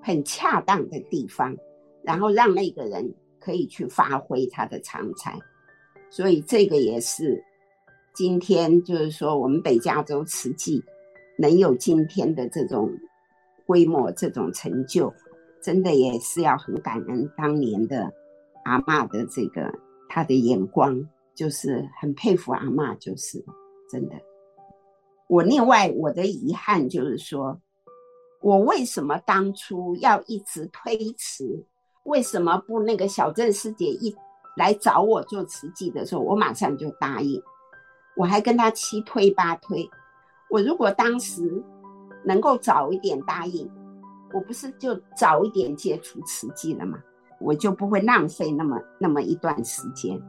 [0.01, 1.55] 很恰当的地方。
[2.07, 3.03] 然后让那个人
[3.39, 5.35] 可以去发挥他的长才，
[6.11, 7.43] 所以这个也是
[8.13, 10.79] 今天就是说我们北加州慈济
[11.37, 12.91] 能有今天的这种
[13.65, 15.13] 规模、这种成就，
[15.61, 18.11] 真的也是要很感恩当年的
[18.63, 19.73] 阿嬷的这个
[20.07, 23.43] 他的眼光，就是很佩服阿嬷，就是
[23.91, 24.15] 真的。
[25.27, 27.59] 我另外我的遗憾就是说，
[28.41, 31.65] 我为什么当初要一直推迟？
[32.03, 34.15] 为什么不那个小郑师姐一
[34.55, 37.41] 来找我做慈济的时候，我马上就答应，
[38.15, 39.89] 我还跟他七推八推。
[40.49, 41.43] 我如果当时
[42.25, 43.69] 能够早一点答应，
[44.33, 46.97] 我不是就早一点接触慈济了吗？
[47.39, 50.19] 我就不会浪费那么那么一段时间。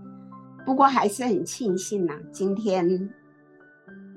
[0.64, 3.09] 不过还是很庆幸呐，今天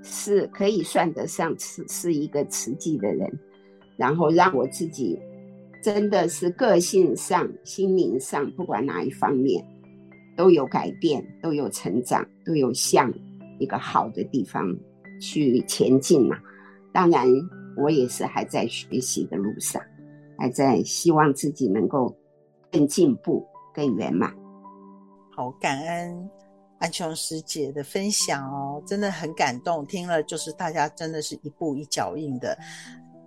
[0.03, 3.31] 是可以算得上是是一个慈济的人，
[3.97, 5.19] 然后让我自己。
[5.81, 9.65] 真的是个性上、心灵上，不管哪一方面，
[10.35, 13.09] 都有改变，都有成长，都有向
[13.59, 14.75] 一个好的地方
[15.19, 16.37] 去前进嘛。
[16.93, 17.27] 当然，
[17.77, 19.81] 我也是还在学习的路上，
[20.37, 22.15] 还在希望自己能够
[22.71, 24.33] 更进步、更圆满。
[25.35, 26.29] 好，感恩
[26.79, 29.85] 安琼师姐的分享哦，真的很感动。
[29.85, 32.57] 听了就是大家真的是一步一脚印的。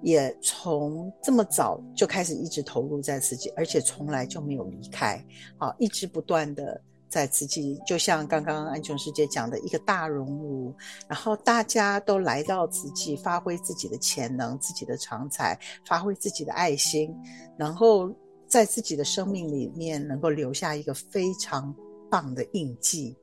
[0.03, 5.25] 也从这么早就开始一直投入在自己，而且从来就没有离开，
[5.57, 6.83] 好，一直不断的
[7.13, 10.75] 在慈济，就像刚刚安琼师姐讲的一个大熔炉，
[11.07, 17.15] 然后大家都来到慈济，发挥自己的潜能、自己的长才，发挥自己的爱心，
[17.59, 18.11] 然后
[18.47, 21.75] 在自己的生命里面能够留下一个非常
[22.11, 23.15] 棒的印记。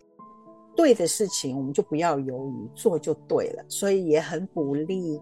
[0.76, 3.66] 对的事情，我们就不要犹豫，做就对了。
[3.68, 5.20] 所以也很鼓励。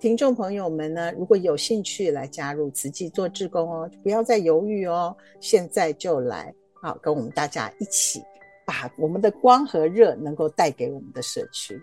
[0.00, 8.20] 听众朋友们呢，如果有兴趣来加入慈济做志工哦，不要再犹豫哦，现在就来，好，跟我们大家一起
[8.66, 11.80] 把我们的光和热能够带给我们的社区。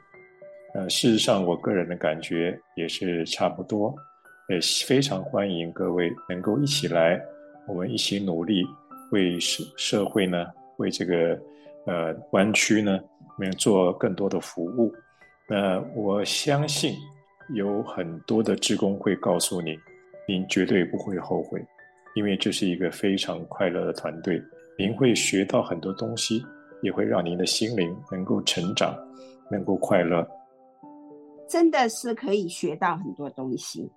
[0.73, 3.93] 呃，事实上，我个人的感觉也是差不多，
[4.49, 7.21] 也非常欢迎各位能够一起来，
[7.67, 8.63] 我们一起努力
[9.11, 10.45] 为社社会呢，
[10.77, 11.39] 为这个
[11.85, 12.99] 呃湾区呢，
[13.39, 14.93] 能做更多的服务。
[15.49, 16.95] 那我相信。
[17.53, 19.77] 有很多的职工会告诉你，
[20.27, 21.63] 您绝对不会后悔，
[22.15, 24.41] 因为这是一个非常快乐的团队。
[24.77, 26.45] 您会学到很多东西，
[26.81, 28.93] 也会让您的心灵能够成长，
[29.49, 30.27] 能够快乐。
[31.47, 33.89] 真的是可以学到很多东西。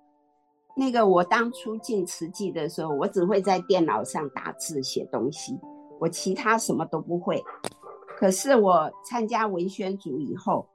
[0.75, 5.59] 那个我当初进慈济的时候，我只会在电脑上打字写东西，
[5.99, 7.43] 我其他什么都不会。
[8.17, 10.67] 可是我参加文宣组以后，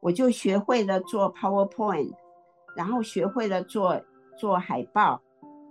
[0.00, 2.12] 我就学会了做 PowerPoint。
[2.74, 4.00] 然后学会了做
[4.38, 5.20] 做海报，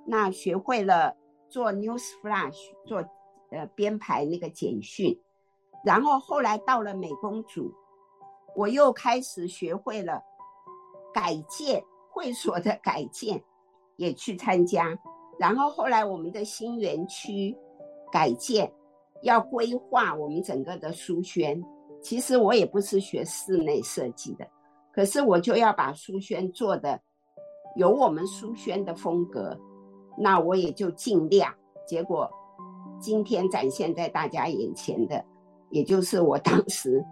[0.06, 1.16] 那学会了
[1.50, 3.04] 做 News Flash，做
[3.52, 5.18] 呃编排那个简讯，
[5.86, 7.72] 然后后来到了美工组，
[8.56, 10.22] 我又开始学会了
[11.14, 13.42] 改建会所的改建，
[13.98, 14.98] 也去参加。
[15.40, 17.56] 然后后来我们的新园区
[18.12, 18.72] 改建
[19.24, 21.62] 要规划我们整个的书轩，
[22.02, 24.48] 其实我也不是学室内设计的。
[24.94, 27.00] 可是我就要把书轩做的
[27.76, 29.58] 有我们书轩的风格，
[30.18, 31.54] 那我也就尽量。
[31.88, 32.30] 结果
[33.02, 35.26] 今天展现在大家眼前的，
[35.72, 37.04] 也就是我当时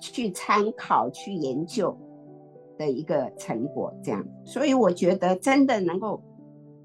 [0.00, 1.96] 去参考、去研究
[2.76, 3.94] 的一个成果。
[4.02, 6.20] 这样，所以我觉得真的能够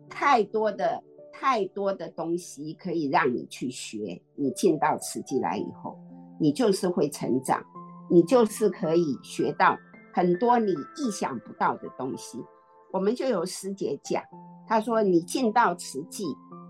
[0.07, 4.21] 太多的、太多的东西可以让你去学。
[4.35, 5.97] 你进到慈济来以后，
[6.39, 7.61] 你就是会成长，
[8.09, 9.75] 你就是可以学到。
[10.13, 12.37] 很多你意想不到的东西，
[12.93, 14.23] 我们就有师姐讲，
[14.65, 16.23] 她说你进到慈济，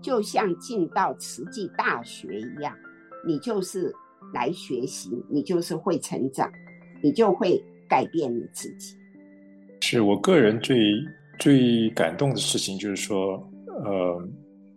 [0.06, 2.72] 就像进到慈济大学一样，
[3.26, 3.92] 你就是
[4.32, 6.48] 来学习，你就是会成长，
[7.02, 8.96] 你就会改变你自己。
[9.80, 10.78] 是我个人最
[11.40, 13.32] 最感动的事情，就是说，
[13.84, 14.28] 呃，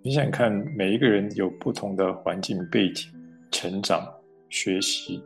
[0.02, 3.08] 你想看每一个人有不同的环境背景、
[3.52, 4.04] 成长、
[4.50, 5.22] 学习，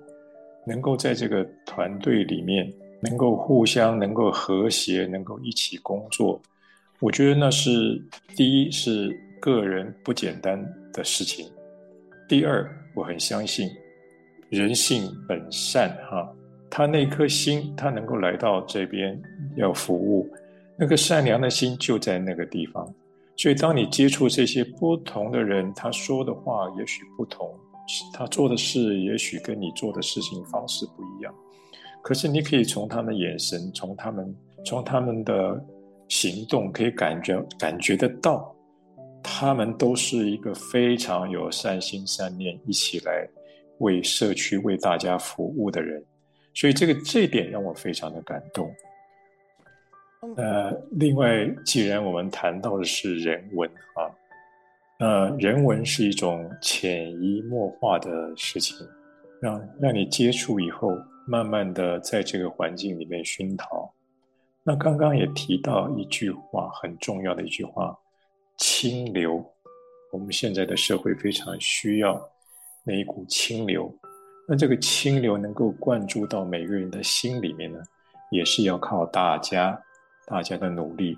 [0.68, 2.70] 能够在这个团队里面。
[3.06, 6.41] 能够互相能够和谐，能够一起工作，
[7.01, 8.01] 我觉得那是
[8.34, 10.57] 第一是个人不简单
[10.93, 11.45] 的事情。
[12.29, 12.65] 第二，
[12.95, 13.69] 我很相信
[14.49, 16.33] 人性本善哈，
[16.69, 19.21] 他那颗心，他能够来到这边
[19.57, 20.29] 要服务，
[20.77, 22.89] 那个善良的心就在那个地方。
[23.35, 27.53] 所以，当你接触这些不同的人，他说的话也许不同，
[28.13, 31.35] 他做的事也许跟你做的事情方式不一样。
[32.01, 34.33] 可是你可以从他们眼神，从他们
[34.63, 35.61] 从他们的
[36.07, 38.53] 行动，可以感觉感觉得到，
[39.24, 43.28] 他们都是一个非常有善心善念，一起来
[43.80, 46.03] 为社区为大家服务的人。
[46.53, 48.69] 所以这个这一点让我非常的感动。
[50.38, 54.05] 呃，另外，既然我们谈到的是人文啊，
[54.99, 58.78] 那，人文是一种潜移默化的事情，
[59.41, 60.89] 让让你接触以后。
[61.26, 63.89] 慢慢的在这个环境里面熏陶。
[64.61, 67.97] 那刚刚也提到一句话，很重要的一句话：
[68.58, 69.43] 清流。
[70.12, 72.22] 我们现在的社会非常需要
[72.84, 73.93] 那一股清流。
[74.47, 77.80] 那这个清流能够灌注到每个人的心里面呢，
[78.30, 79.82] 也是要靠大家
[80.28, 81.18] 大家的努力，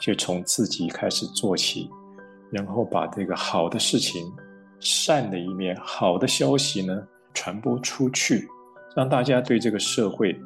[0.00, 1.88] 就从自己开始做起，
[2.50, 4.32] 然后把这个好的事情、
[4.80, 8.48] 善的一面、好的消息呢传播出去。
[8.96, 10.38] 让大家对这个社会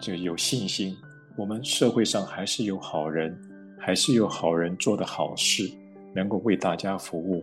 [0.00, 0.96] 就有信心，
[1.36, 3.36] 我们社会上还是有好人，
[3.80, 5.68] 还是有好人做的好事，
[6.14, 7.42] 能够为大家服务，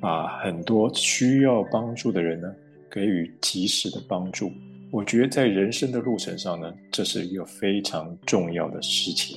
[0.00, 2.54] 把很多需要帮助的人呢
[2.90, 4.50] 给予及时的帮助。
[4.92, 9.36] 我觉得在人生的路程上呢，这是一个非常重要的事情。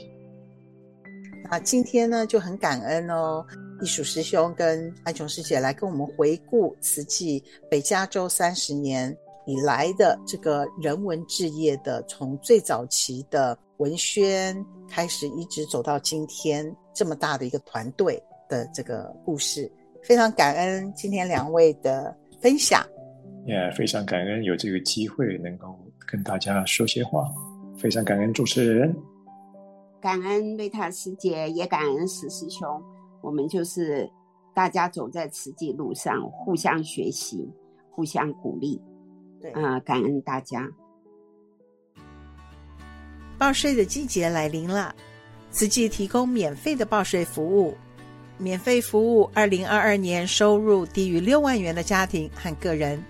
[1.52, 3.44] 那今天呢就很感恩哦，
[3.82, 9.18] 义塾师兄跟安琼师姐来跟我们回顾慈济北加州三十年。
[9.46, 19.72] 以来的这个人文志业的，从最早期的文宣开始，一直走到今天这么大的一个团队的这个故事，
[20.04, 22.86] 非常感恩今天两位的分享，
[23.46, 27.26] 也非常感恩有这个机会能够跟大家说些话，
[27.78, 28.94] 非常感恩主持人，
[30.02, 32.84] 感恩瑞塔师姐，也感恩史师兄，
[33.22, 34.10] 我们就是
[34.54, 37.50] 大家走在慈济路上，互相学习，
[37.90, 38.82] 互相鼓励。
[39.40, 40.70] 对啊、呃，感恩大家。
[43.40, 44.94] 报税的季节来临了，
[45.50, 47.76] 慈济提供免费的报税服务，
[48.38, 53.02] 免费服务二零二二年收入低于六万元的家庭和个人。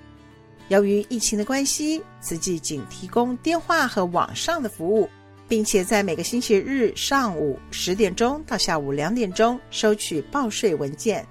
[0.68, 5.10] 由于疫情的关系，慈济仅提供电话和网上的服务，
[5.48, 11.26] 并且在每个星期日上午十点钟到下午两点钟收取报税文件。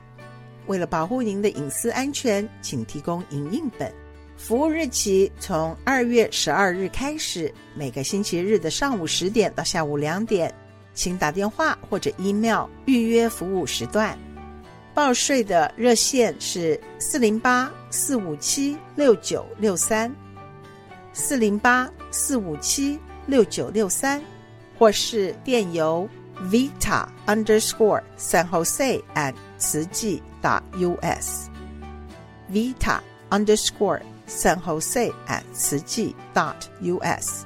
[0.66, 3.94] 为了保护您的隐私安全，请提供影印本。
[4.38, 10.54] 服务日期从二月十二日开始，每个星期日的上午十点到下午两点，
[10.94, 14.16] 请打电话或者 email 预约服务时段。
[14.94, 20.14] 报税的热线是四零八四五七六九六三，
[21.12, 24.22] 四零八四五七六九六三，
[24.78, 26.08] 或是电邮
[26.48, 30.62] vita underscore San Jose at 慈济 dot
[31.02, 31.48] us
[32.50, 36.68] vita underscore San Jose at 慈济 dot
[37.00, 37.44] us。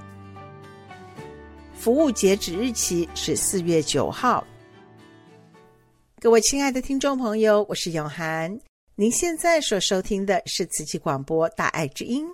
[1.75, 4.47] 服务截止日期是四月九号。
[6.21, 8.61] 各位亲爱的听众朋友，我是永涵。
[8.95, 12.27] 您现在所收听的是慈济广播《大爱之音》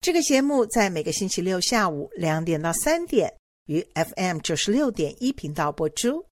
[0.00, 3.34] 这个节目，在每个星期六下午两点到三点
[3.66, 6.24] 于 FM 九十六点一频道播出。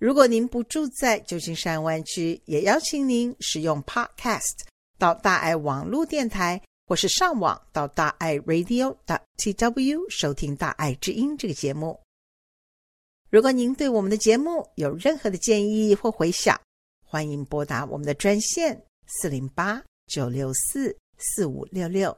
[0.00, 4.64] 如果您不住在旧金山湾区，也邀请您使用 Podcast
[4.98, 9.20] 到大爱网络电台，或是上网到大爱 Radio dot.
[9.36, 11.98] tw 收听《大爱之音》这个节目。
[13.30, 16.60] 如果您对我们的节目有任何的建议或回响，
[17.04, 22.16] 欢迎拨打我们的专线四零八九六四四五六六。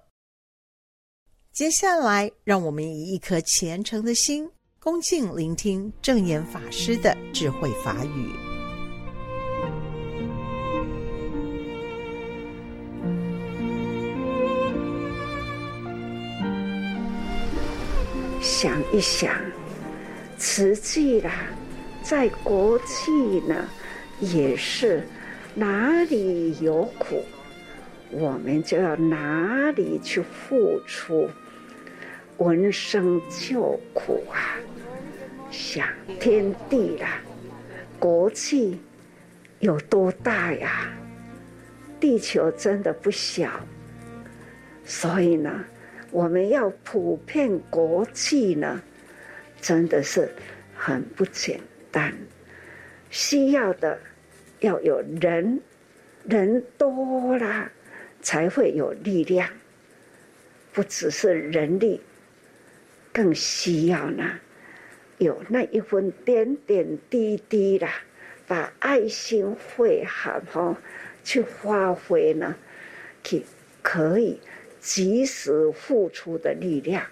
[1.53, 8.56] 接下来，让我们以一颗虔诚的心，恭敬聆听正言法师的智慧法语。
[18.47, 19.35] 想一想。
[20.39, 21.33] 慈济啦，
[22.01, 23.69] 在国际呢，
[24.21, 25.03] 也是
[25.53, 27.25] 哪里有苦，
[28.13, 31.29] 我们就要哪里去付出，
[32.37, 34.55] 闻声救苦啊！
[35.51, 35.85] 想
[36.21, 37.19] 天地啦，
[37.99, 38.79] 国际
[39.59, 40.93] 有多大呀？
[41.99, 43.51] 地球真的不小，
[44.85, 45.65] 所以呢，
[46.17, 48.83] 我们要普遍国际呢。
[49.61, 50.31] 真的是
[50.75, 51.61] 很不简
[51.91, 52.15] 单，
[53.11, 53.99] 需要的
[54.61, 55.61] 要有人，
[56.25, 57.71] 人多了
[58.23, 59.47] 才会有力量，
[60.73, 62.01] 不只是人力，
[63.13, 64.39] 更需要呢
[65.19, 67.91] 有那一份点点滴滴啦，
[68.47, 70.77] 把爱心会好好
[71.25, 72.55] 去发挥呢，
[73.23, 73.45] 去
[73.83, 74.41] 可以
[74.87, 77.03] 及时付出的力量。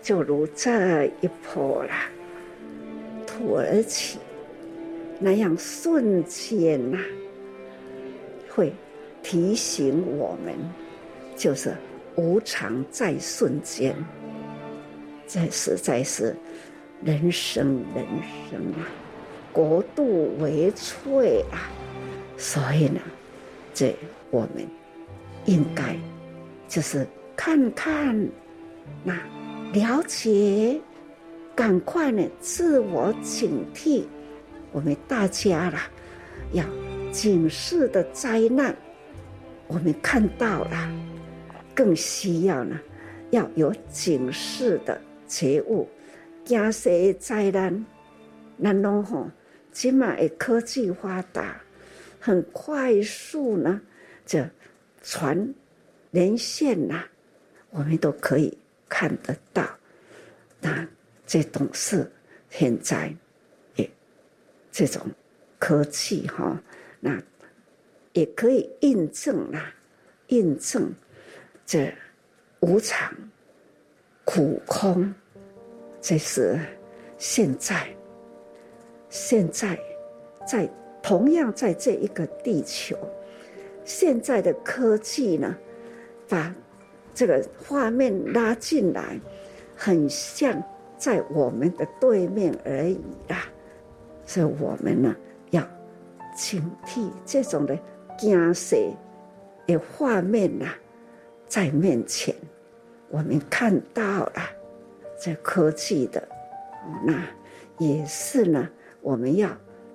[0.00, 2.08] 就如这一波啦，
[3.26, 4.18] 土耳其
[5.20, 6.98] 那样瞬间呐、
[8.48, 8.72] 会
[9.22, 10.54] 提醒我们，
[11.36, 11.74] 就是
[12.16, 13.94] 无常在瞬间，
[15.26, 16.34] 这实在是
[17.02, 18.06] 人生人
[18.50, 18.88] 生啊，
[19.52, 21.68] 国度为脆啊，
[22.38, 23.00] 所以呢，
[23.74, 23.94] 这
[24.30, 24.66] 我们
[25.44, 25.94] 应该
[26.68, 27.06] 就是
[27.36, 28.28] 看看
[29.02, 29.14] 那。
[29.72, 30.80] 了解，
[31.52, 34.04] 赶快呢，自我警惕。
[34.70, 35.90] 我们大家啦，
[36.52, 36.64] 要
[37.10, 38.72] 警示的灾难，
[39.66, 40.88] 我们看到了，
[41.74, 42.78] 更需要呢，
[43.30, 45.88] 要有警示的觉悟。
[46.44, 47.84] 惊世灾难，
[48.62, 49.28] 咱拢吼，
[49.72, 51.60] 起码科技发达，
[52.20, 53.80] 很快速呢，
[54.24, 54.38] 就
[55.02, 55.52] 传
[56.14, 57.04] 连线呐，
[57.68, 58.56] 我们都可以。
[58.86, 59.66] 看得到，
[60.60, 60.86] 那
[61.26, 62.08] 这种是
[62.48, 63.12] 现在，
[63.74, 63.90] 也
[64.70, 65.02] 这种
[65.58, 66.62] 科技哈，
[67.00, 67.20] 那
[68.12, 69.74] 也可以印证啦，
[70.28, 70.92] 印证
[71.66, 71.92] 这
[72.60, 73.12] 无常、
[74.22, 75.12] 苦空，
[76.00, 76.56] 这是
[77.18, 77.88] 现在，
[79.08, 79.76] 现在
[80.46, 80.70] 在
[81.02, 82.96] 同样在这一个地球，
[83.84, 85.56] 现在的科技呢，
[86.34, 86.54] 把。
[87.16, 89.20] 这个画面拉进来，
[89.76, 90.60] 很像
[90.98, 93.44] 在我们的对面而已啦。
[94.26, 95.14] 所以我们呢，
[95.50, 95.62] 要
[96.34, 97.78] 警惕这种的
[98.18, 98.74] 惊世
[99.64, 100.66] 的画面呐，
[101.46, 102.34] 在面前，
[103.10, 104.42] 我们看到了
[105.16, 106.20] 这科技的，
[107.06, 107.14] 那
[107.78, 108.68] 也是呢，
[109.02, 109.48] 我们要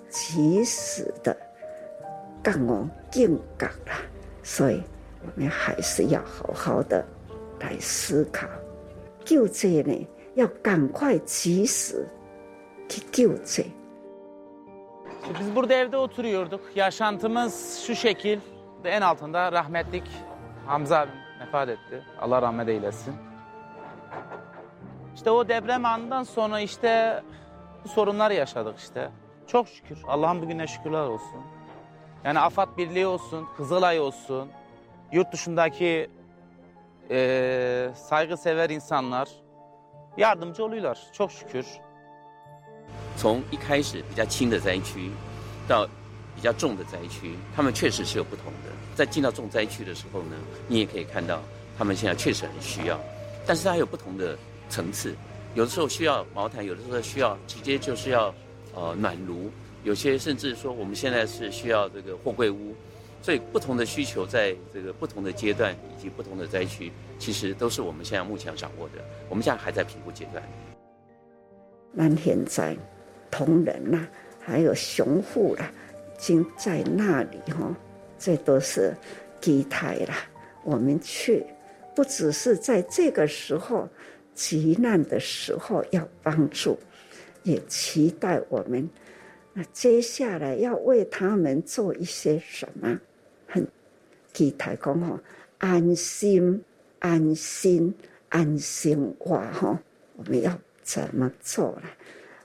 [0.07, 1.35] 及时的
[2.41, 3.99] 干我警觉啦。
[4.41, 4.81] 所以。
[5.22, 7.04] 我们还是要好好的
[7.60, 8.46] 来思考，
[9.24, 12.06] 救济呢，要赶快及时，
[12.88, 13.72] 去救济。
[15.40, 16.60] Biz burada evde oturuyorduk.
[16.74, 18.40] Yaşantımız şu şekil.
[18.84, 20.04] En altında rahmetlik
[20.66, 22.02] Hamza abim vefat etti.
[22.20, 23.14] Allah rahmet eylesin.
[25.14, 27.22] İşte o deprem anından sonra işte
[27.84, 29.10] bu sorunlar yaşadık işte.
[29.46, 29.98] Çok şükür.
[30.08, 31.40] Allah'ın bugüne şükürler olsun.
[32.24, 34.48] Yani AFAD Birliği olsun, Kızılay olsun,
[35.11, 36.09] yurt dışındaki
[37.11, 39.29] e, saygısever insanlar
[40.17, 40.99] yardımcı oluyorlar.
[41.13, 41.65] Çok şükür.
[43.17, 45.11] 从一开始比较轻的灾区，
[45.67, 45.85] 到
[46.35, 48.71] 比较重的灾区，他们确实是有不同的。
[48.95, 50.35] 在进到重灾区的时候呢，
[50.67, 51.41] 你也可以看到，
[51.77, 52.97] 他们现在确实很需要，
[53.45, 54.37] 但是它有不同的
[54.69, 55.15] 层次。
[55.53, 58.33] 有的时候需要毛毯，有的时候需要直接就是要
[58.73, 59.49] 呃暖炉，
[59.83, 62.73] 有些甚至说我们现在是需要这个货柜屋，
[63.21, 68.95] 所以不同的需求在这个不同的阶段以及不同的灾区，其实都是我们现在目前掌握的。
[69.29, 70.43] 我们现在还在评估阶段。
[71.93, 72.77] 蓝天在。
[73.31, 74.07] 同仁呐、
[74.39, 75.71] 还有雄护啦，
[76.17, 77.77] 已经在那里哈，
[78.17, 78.91] 这都是
[79.39, 80.15] 基台啦。
[80.63, 81.45] 我们去，
[81.95, 83.87] 不只是在这个时候
[84.33, 86.75] 急难的时候要帮助，
[87.43, 88.89] 也期待我们
[89.53, 92.99] 那接下来要为他们做一些什么，
[94.39, 95.19] 基台讲哈，
[95.57, 96.63] 安心、
[96.99, 97.93] 安心、
[98.29, 99.77] 安心话哈，
[100.15, 101.89] 我们要怎么做呢？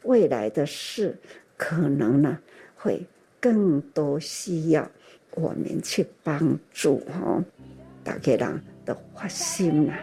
[0.03, 1.17] 未来的事，
[1.57, 2.37] 可能呢
[2.75, 3.01] 会
[3.41, 4.91] 更多需要
[5.37, 7.41] 我们去帮助哈。
[8.03, 9.95] 大家人的发心呐，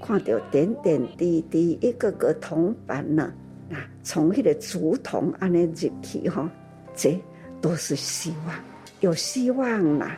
[0.00, 3.34] 看到点点滴滴一个个铜板呢，
[3.72, 6.48] 啊，从那个竹筒安尼入去哈，
[6.94, 7.20] 这
[7.60, 8.54] 都是希望，
[9.00, 10.16] 有希望呐。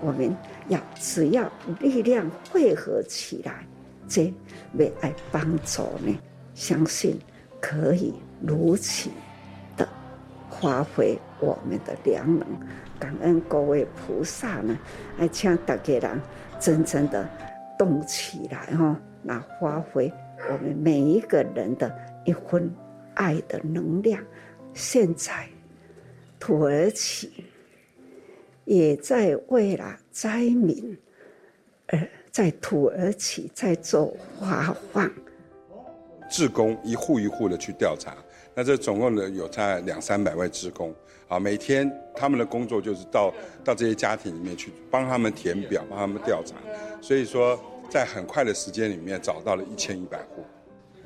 [0.00, 0.36] 我们
[0.68, 1.50] 要只要
[1.80, 3.66] 力量汇合起来，
[4.08, 4.32] 这
[4.78, 6.16] 为爱帮助呢，
[6.54, 7.18] 相信
[7.60, 8.14] 可以。
[8.46, 9.08] 如此
[9.74, 9.88] 的
[10.50, 12.46] 发挥我们的良能，
[12.98, 14.78] 感恩各位菩萨呢，
[15.18, 16.20] 来请大家人
[16.60, 17.26] 真正的
[17.78, 20.12] 动起来哈，那发挥
[20.50, 21.90] 我们每一个人的
[22.26, 22.70] 一份
[23.14, 24.22] 爱的能量。
[24.74, 25.48] 现在
[26.38, 27.44] 土耳其
[28.64, 30.96] 也在为了灾民，
[31.88, 35.10] 而在土耳其在做发放，
[36.30, 38.16] 志工一户一户的去调查。
[38.54, 40.94] 那这总共呢有差两三百位志工，
[41.28, 43.32] 啊，每天他们的工作就是到
[43.64, 46.54] 到这些家庭里面去帮他们填表，帮他们调查，
[47.00, 47.58] 所以说
[47.90, 50.44] 在很快的时间里面找到了一千一百户。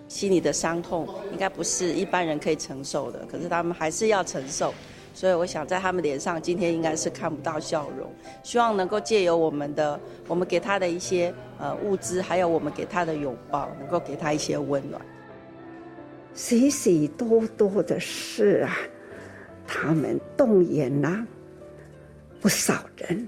[0.08, 4.72] 心里的伤痛应该不是一般人可以承受的，可是他们还是要承受，
[5.14, 8.08] 所以我想在他们脸上今天应该是看不到笑容，
[8.42, 9.98] 希望能够借由我们的
[10.28, 15.00] 我们给他的一些呃物资，还有我们给他的拥抱，能够给他一些温暖。
[16.34, 18.76] 许许多多的事啊，
[19.66, 21.26] 他们动员了
[22.40, 23.26] 不少人，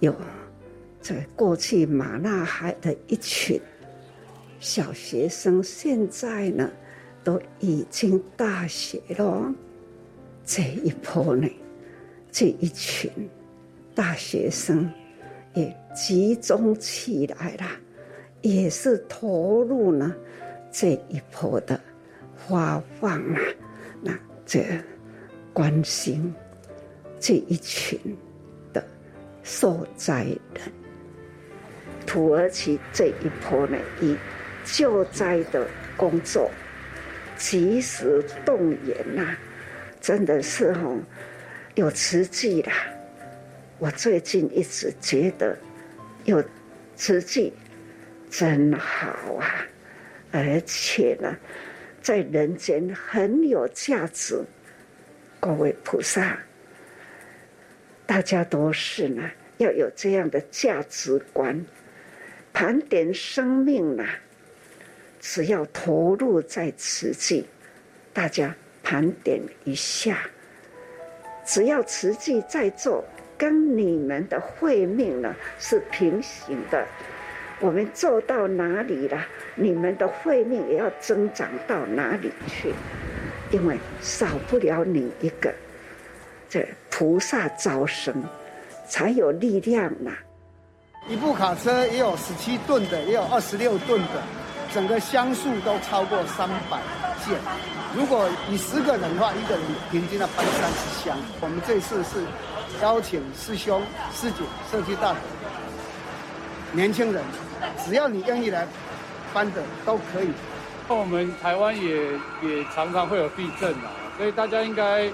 [0.00, 0.12] 有
[1.00, 3.60] 在过去马纳海的一群
[4.58, 6.68] 小学生，现在呢
[7.22, 9.54] 都已经大学了。
[10.50, 11.46] 这一波呢，
[12.32, 13.10] 这一群
[13.94, 14.90] 大学生
[15.52, 17.66] 也集中起来了，
[18.40, 20.16] 也是投入呢
[20.72, 21.78] 这一波的。
[22.46, 23.40] 发放啊，
[24.00, 24.64] 那这
[25.52, 26.32] 关心
[27.20, 28.00] 这一群
[28.72, 28.82] 的
[29.42, 30.72] 受灾人，
[32.06, 34.16] 土耳其这一波呢，以
[34.64, 36.50] 救灾的工作
[37.36, 39.36] 及时动员呐、
[40.00, 40.96] 真的是哈
[41.74, 42.72] 有慈济啦。
[43.78, 45.56] 我最近一直觉得
[46.24, 46.42] 有
[46.96, 47.52] 慈济
[48.30, 49.66] 真好啊，
[50.32, 51.36] 而且呢。
[52.00, 54.42] 在人间很有价值，
[55.40, 56.38] 各位菩萨，
[58.06, 61.62] 大家都是呢，要有这样的价值观，
[62.54, 64.06] 盘点生命呢，
[65.20, 67.46] 只要投入在慈济，
[68.14, 70.18] 大家盘点一下，
[71.44, 73.04] 只要慈济在做，
[73.36, 76.86] 跟你们的慧命呢是平行的。
[77.60, 79.26] 我们做到哪里了？
[79.56, 82.72] 你们的慧命也要增长到哪里去？
[83.50, 85.52] 因为少不了你一个，
[86.48, 88.14] 这菩萨招生
[88.86, 90.12] 才有力量呐。
[91.08, 94.22] 一部卡车也有十七吨的，也有二十六吨的，
[94.72, 96.78] 整个箱数都超过三百
[97.24, 97.38] 件。
[97.96, 101.16] 如果你十个人的话，一个人平均要搬三十箱。
[101.40, 102.24] 我们这次是
[102.82, 104.38] 邀请师兄师姐、
[104.70, 105.18] 社区大德、
[106.72, 107.22] 年轻人。
[107.84, 108.66] 只要你愿意来
[109.34, 110.30] 搬的，都可以
[110.88, 115.10] 那我们台湾也也常常会有地震啊，所以大家应该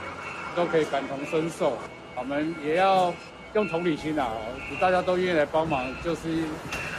[0.55, 1.79] 都可以感同身受。
[2.17, 3.13] 我们也要
[3.55, 4.29] 用同理心啊，
[4.79, 6.45] 大家都愿意来帮忙，就是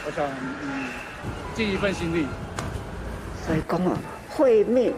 [0.04, 0.26] 我想
[0.62, 0.88] 嗯
[1.54, 2.26] 尽一份心力。
[3.46, 3.96] 所以讲啊，
[4.36, 4.92] 会命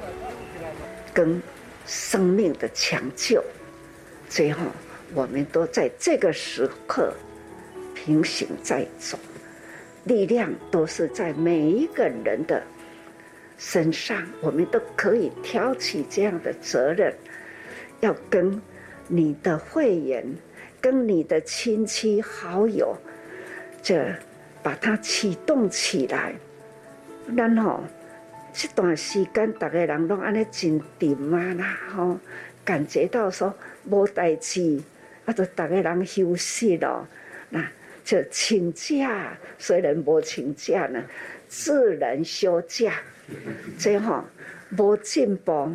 [1.15, 1.41] 跟
[1.87, 3.41] 生命的抢救，
[4.29, 4.67] 最后
[5.15, 7.15] 我们都在这个时刻
[7.95, 9.17] 平行在走，
[10.03, 12.61] 力量都是在每一个人的。
[13.59, 17.15] 身上，我们都可以挑起这样的责任，
[18.01, 18.61] 要跟
[19.07, 20.25] 你的会员、
[20.81, 22.97] 跟你的亲戚好友，
[23.83, 24.13] 这
[24.63, 26.35] 把它启动起来。
[27.35, 27.81] 然后
[28.61, 32.19] 这段时间，大家人拢安尼真定啊啦，吼，
[32.65, 33.55] 感觉到说
[33.85, 34.83] 无代志，
[35.27, 37.07] 啊，就大家人休息咯，
[37.51, 37.65] 那
[38.05, 41.01] 就请假，虽然无请假呢，
[41.47, 42.95] 自然休假。
[43.79, 44.25] 这哈
[44.77, 45.71] 无进步，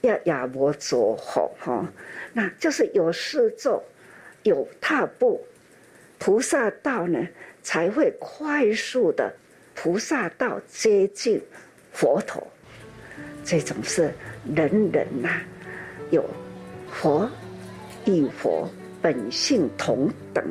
[0.00, 1.92] 也也无做好哈，
[2.32, 3.82] 那就是有事做，
[4.44, 5.44] 有踏步，
[6.18, 7.26] 菩萨道呢
[7.60, 9.34] 才会快速的
[9.74, 11.42] 菩萨道接近
[11.94, 12.46] 佛陀。
[13.42, 14.12] 这种是
[14.54, 15.42] 人人呐、啊，
[16.10, 16.22] 有
[16.90, 17.26] 佛
[18.04, 18.68] 与佛
[19.00, 20.44] 本性同等，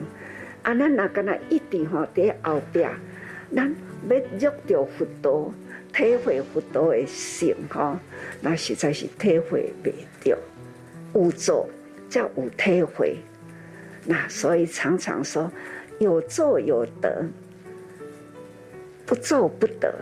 [0.64, 2.90] 啊，咱那个那一定哈在后边，
[3.56, 3.76] 咱
[4.40, 5.54] 要入到佛道。
[5.94, 8.00] 体会佛道的性哈，
[8.42, 9.92] 那实在是体会不
[10.28, 10.36] 了。
[11.14, 11.70] 有做
[12.10, 13.16] 叫有体会，
[14.04, 15.52] 那所以常常说
[16.00, 17.24] 有做有得，
[19.06, 19.94] 不做不得。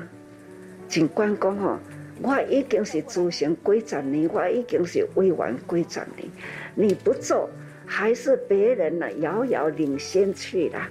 [0.92, 1.80] 尽管讲吼，
[2.22, 6.30] 我已经是修行几十年，我已经是委员几十年，
[6.76, 7.50] 你不做，
[7.86, 10.90] 还是别人呢遥遥领先去了。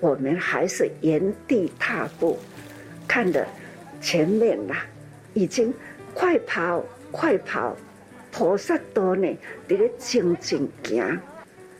[0.00, 2.38] 我们还是原地踏步，
[3.06, 3.46] 看的。
[3.98, 4.86] 前面啦，
[5.32, 5.72] 已经
[6.14, 7.76] 快跑快跑，
[8.30, 11.18] 菩萨多呢，在咧静静行，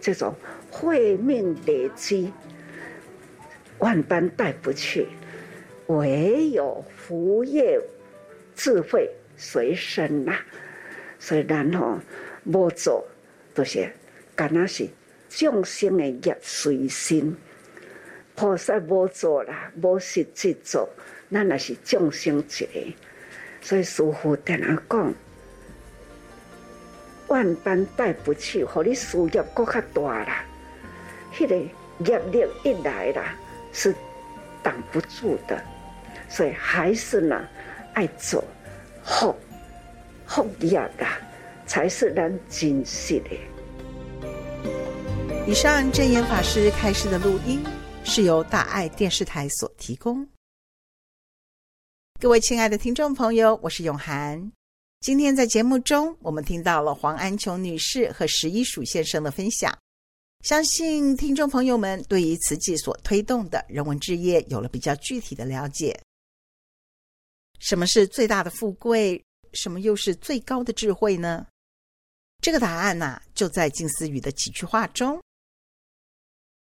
[0.00, 0.34] 这种
[0.70, 2.32] 慧命累积，
[3.78, 5.06] 万般带不去，
[5.86, 7.80] 唯有福业
[8.54, 10.38] 智慧随身呐。
[11.18, 11.98] 所以然后
[12.44, 13.04] 无做，
[13.54, 13.90] 都是
[14.34, 14.86] 干那是
[15.28, 17.36] 众生的业随身，
[18.34, 20.88] 菩萨无做啦，无实际做。
[21.28, 22.68] 那那是众生劫，
[23.60, 25.14] 所以师父跟他讲，
[27.26, 30.44] 万般带不去，和你事业更加大啦。
[31.34, 31.56] 迄个
[32.04, 33.34] 业力一来啦，
[33.72, 33.92] 是
[34.62, 35.60] 挡不住的，
[36.28, 37.48] 所以还是呢，
[37.94, 38.42] 爱做
[39.02, 39.34] 好、
[40.24, 41.20] 好业啦，
[41.66, 43.30] 才是咱真实的。
[45.46, 47.64] 以上证严法师开示的录音
[48.04, 50.26] 是由大爱电视台所提供。
[52.20, 54.50] 各位亲爱的听众朋友，我是永涵。
[55.00, 59.72] 今天在节目中，我们听到了黄安琼女士和石一曙先生的分享。
[60.42, 65.96] 相信听众朋友们对于慈济所推动的人文置业有了比较具体的了解。
[67.58, 69.22] 什么是最大的富贵？
[69.52, 71.46] 什么又是最高的智慧呢？
[72.42, 75.20] 这个答案呐、就在静思语的几句话中：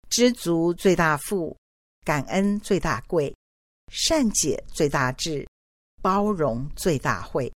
[0.10, 1.58] 知足最大富，
[2.06, 3.36] 感恩最大贵。
[3.90, 5.48] 善解最大智，
[6.02, 7.52] 包容最大慧。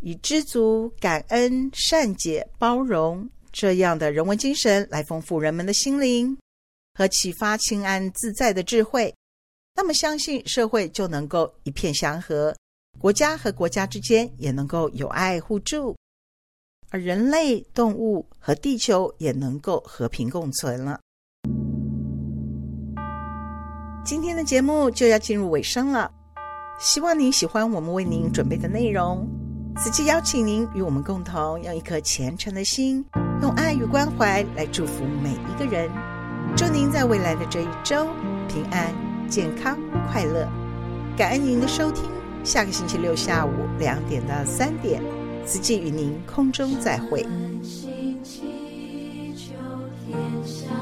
[0.00, 6.36] 以知足、感恩、善解、包容这样的人文精神来丰富人们的心灵
[6.94, 9.14] 和启发清安自在的智慧，
[9.74, 12.54] 那么相信社会就能够一片祥和，
[12.98, 15.96] 国家和国家之间也能够友爱互助，
[16.90, 21.00] 而人类、动物和地球也能够和平共存了。
[24.04, 26.10] 今天的节目就要进入尾声了，
[26.78, 29.26] 希望您喜欢我们为您准备的内容。
[29.76, 33.04] 此期邀请您与我们共同用一颗虔诚的心，
[33.40, 35.90] 用爱与关怀来祝福每一个人。
[36.56, 38.08] 祝您在未来的这一周
[38.48, 38.92] 平安、
[39.30, 39.78] 健康
[40.10, 40.46] 快乐。
[41.16, 42.04] 感恩您的收听，
[42.42, 45.00] 下个星期六下午两点到三点，
[45.46, 47.22] 慈济与您空中再会。
[47.62, 49.52] 星期秋
[50.04, 50.79] 天下。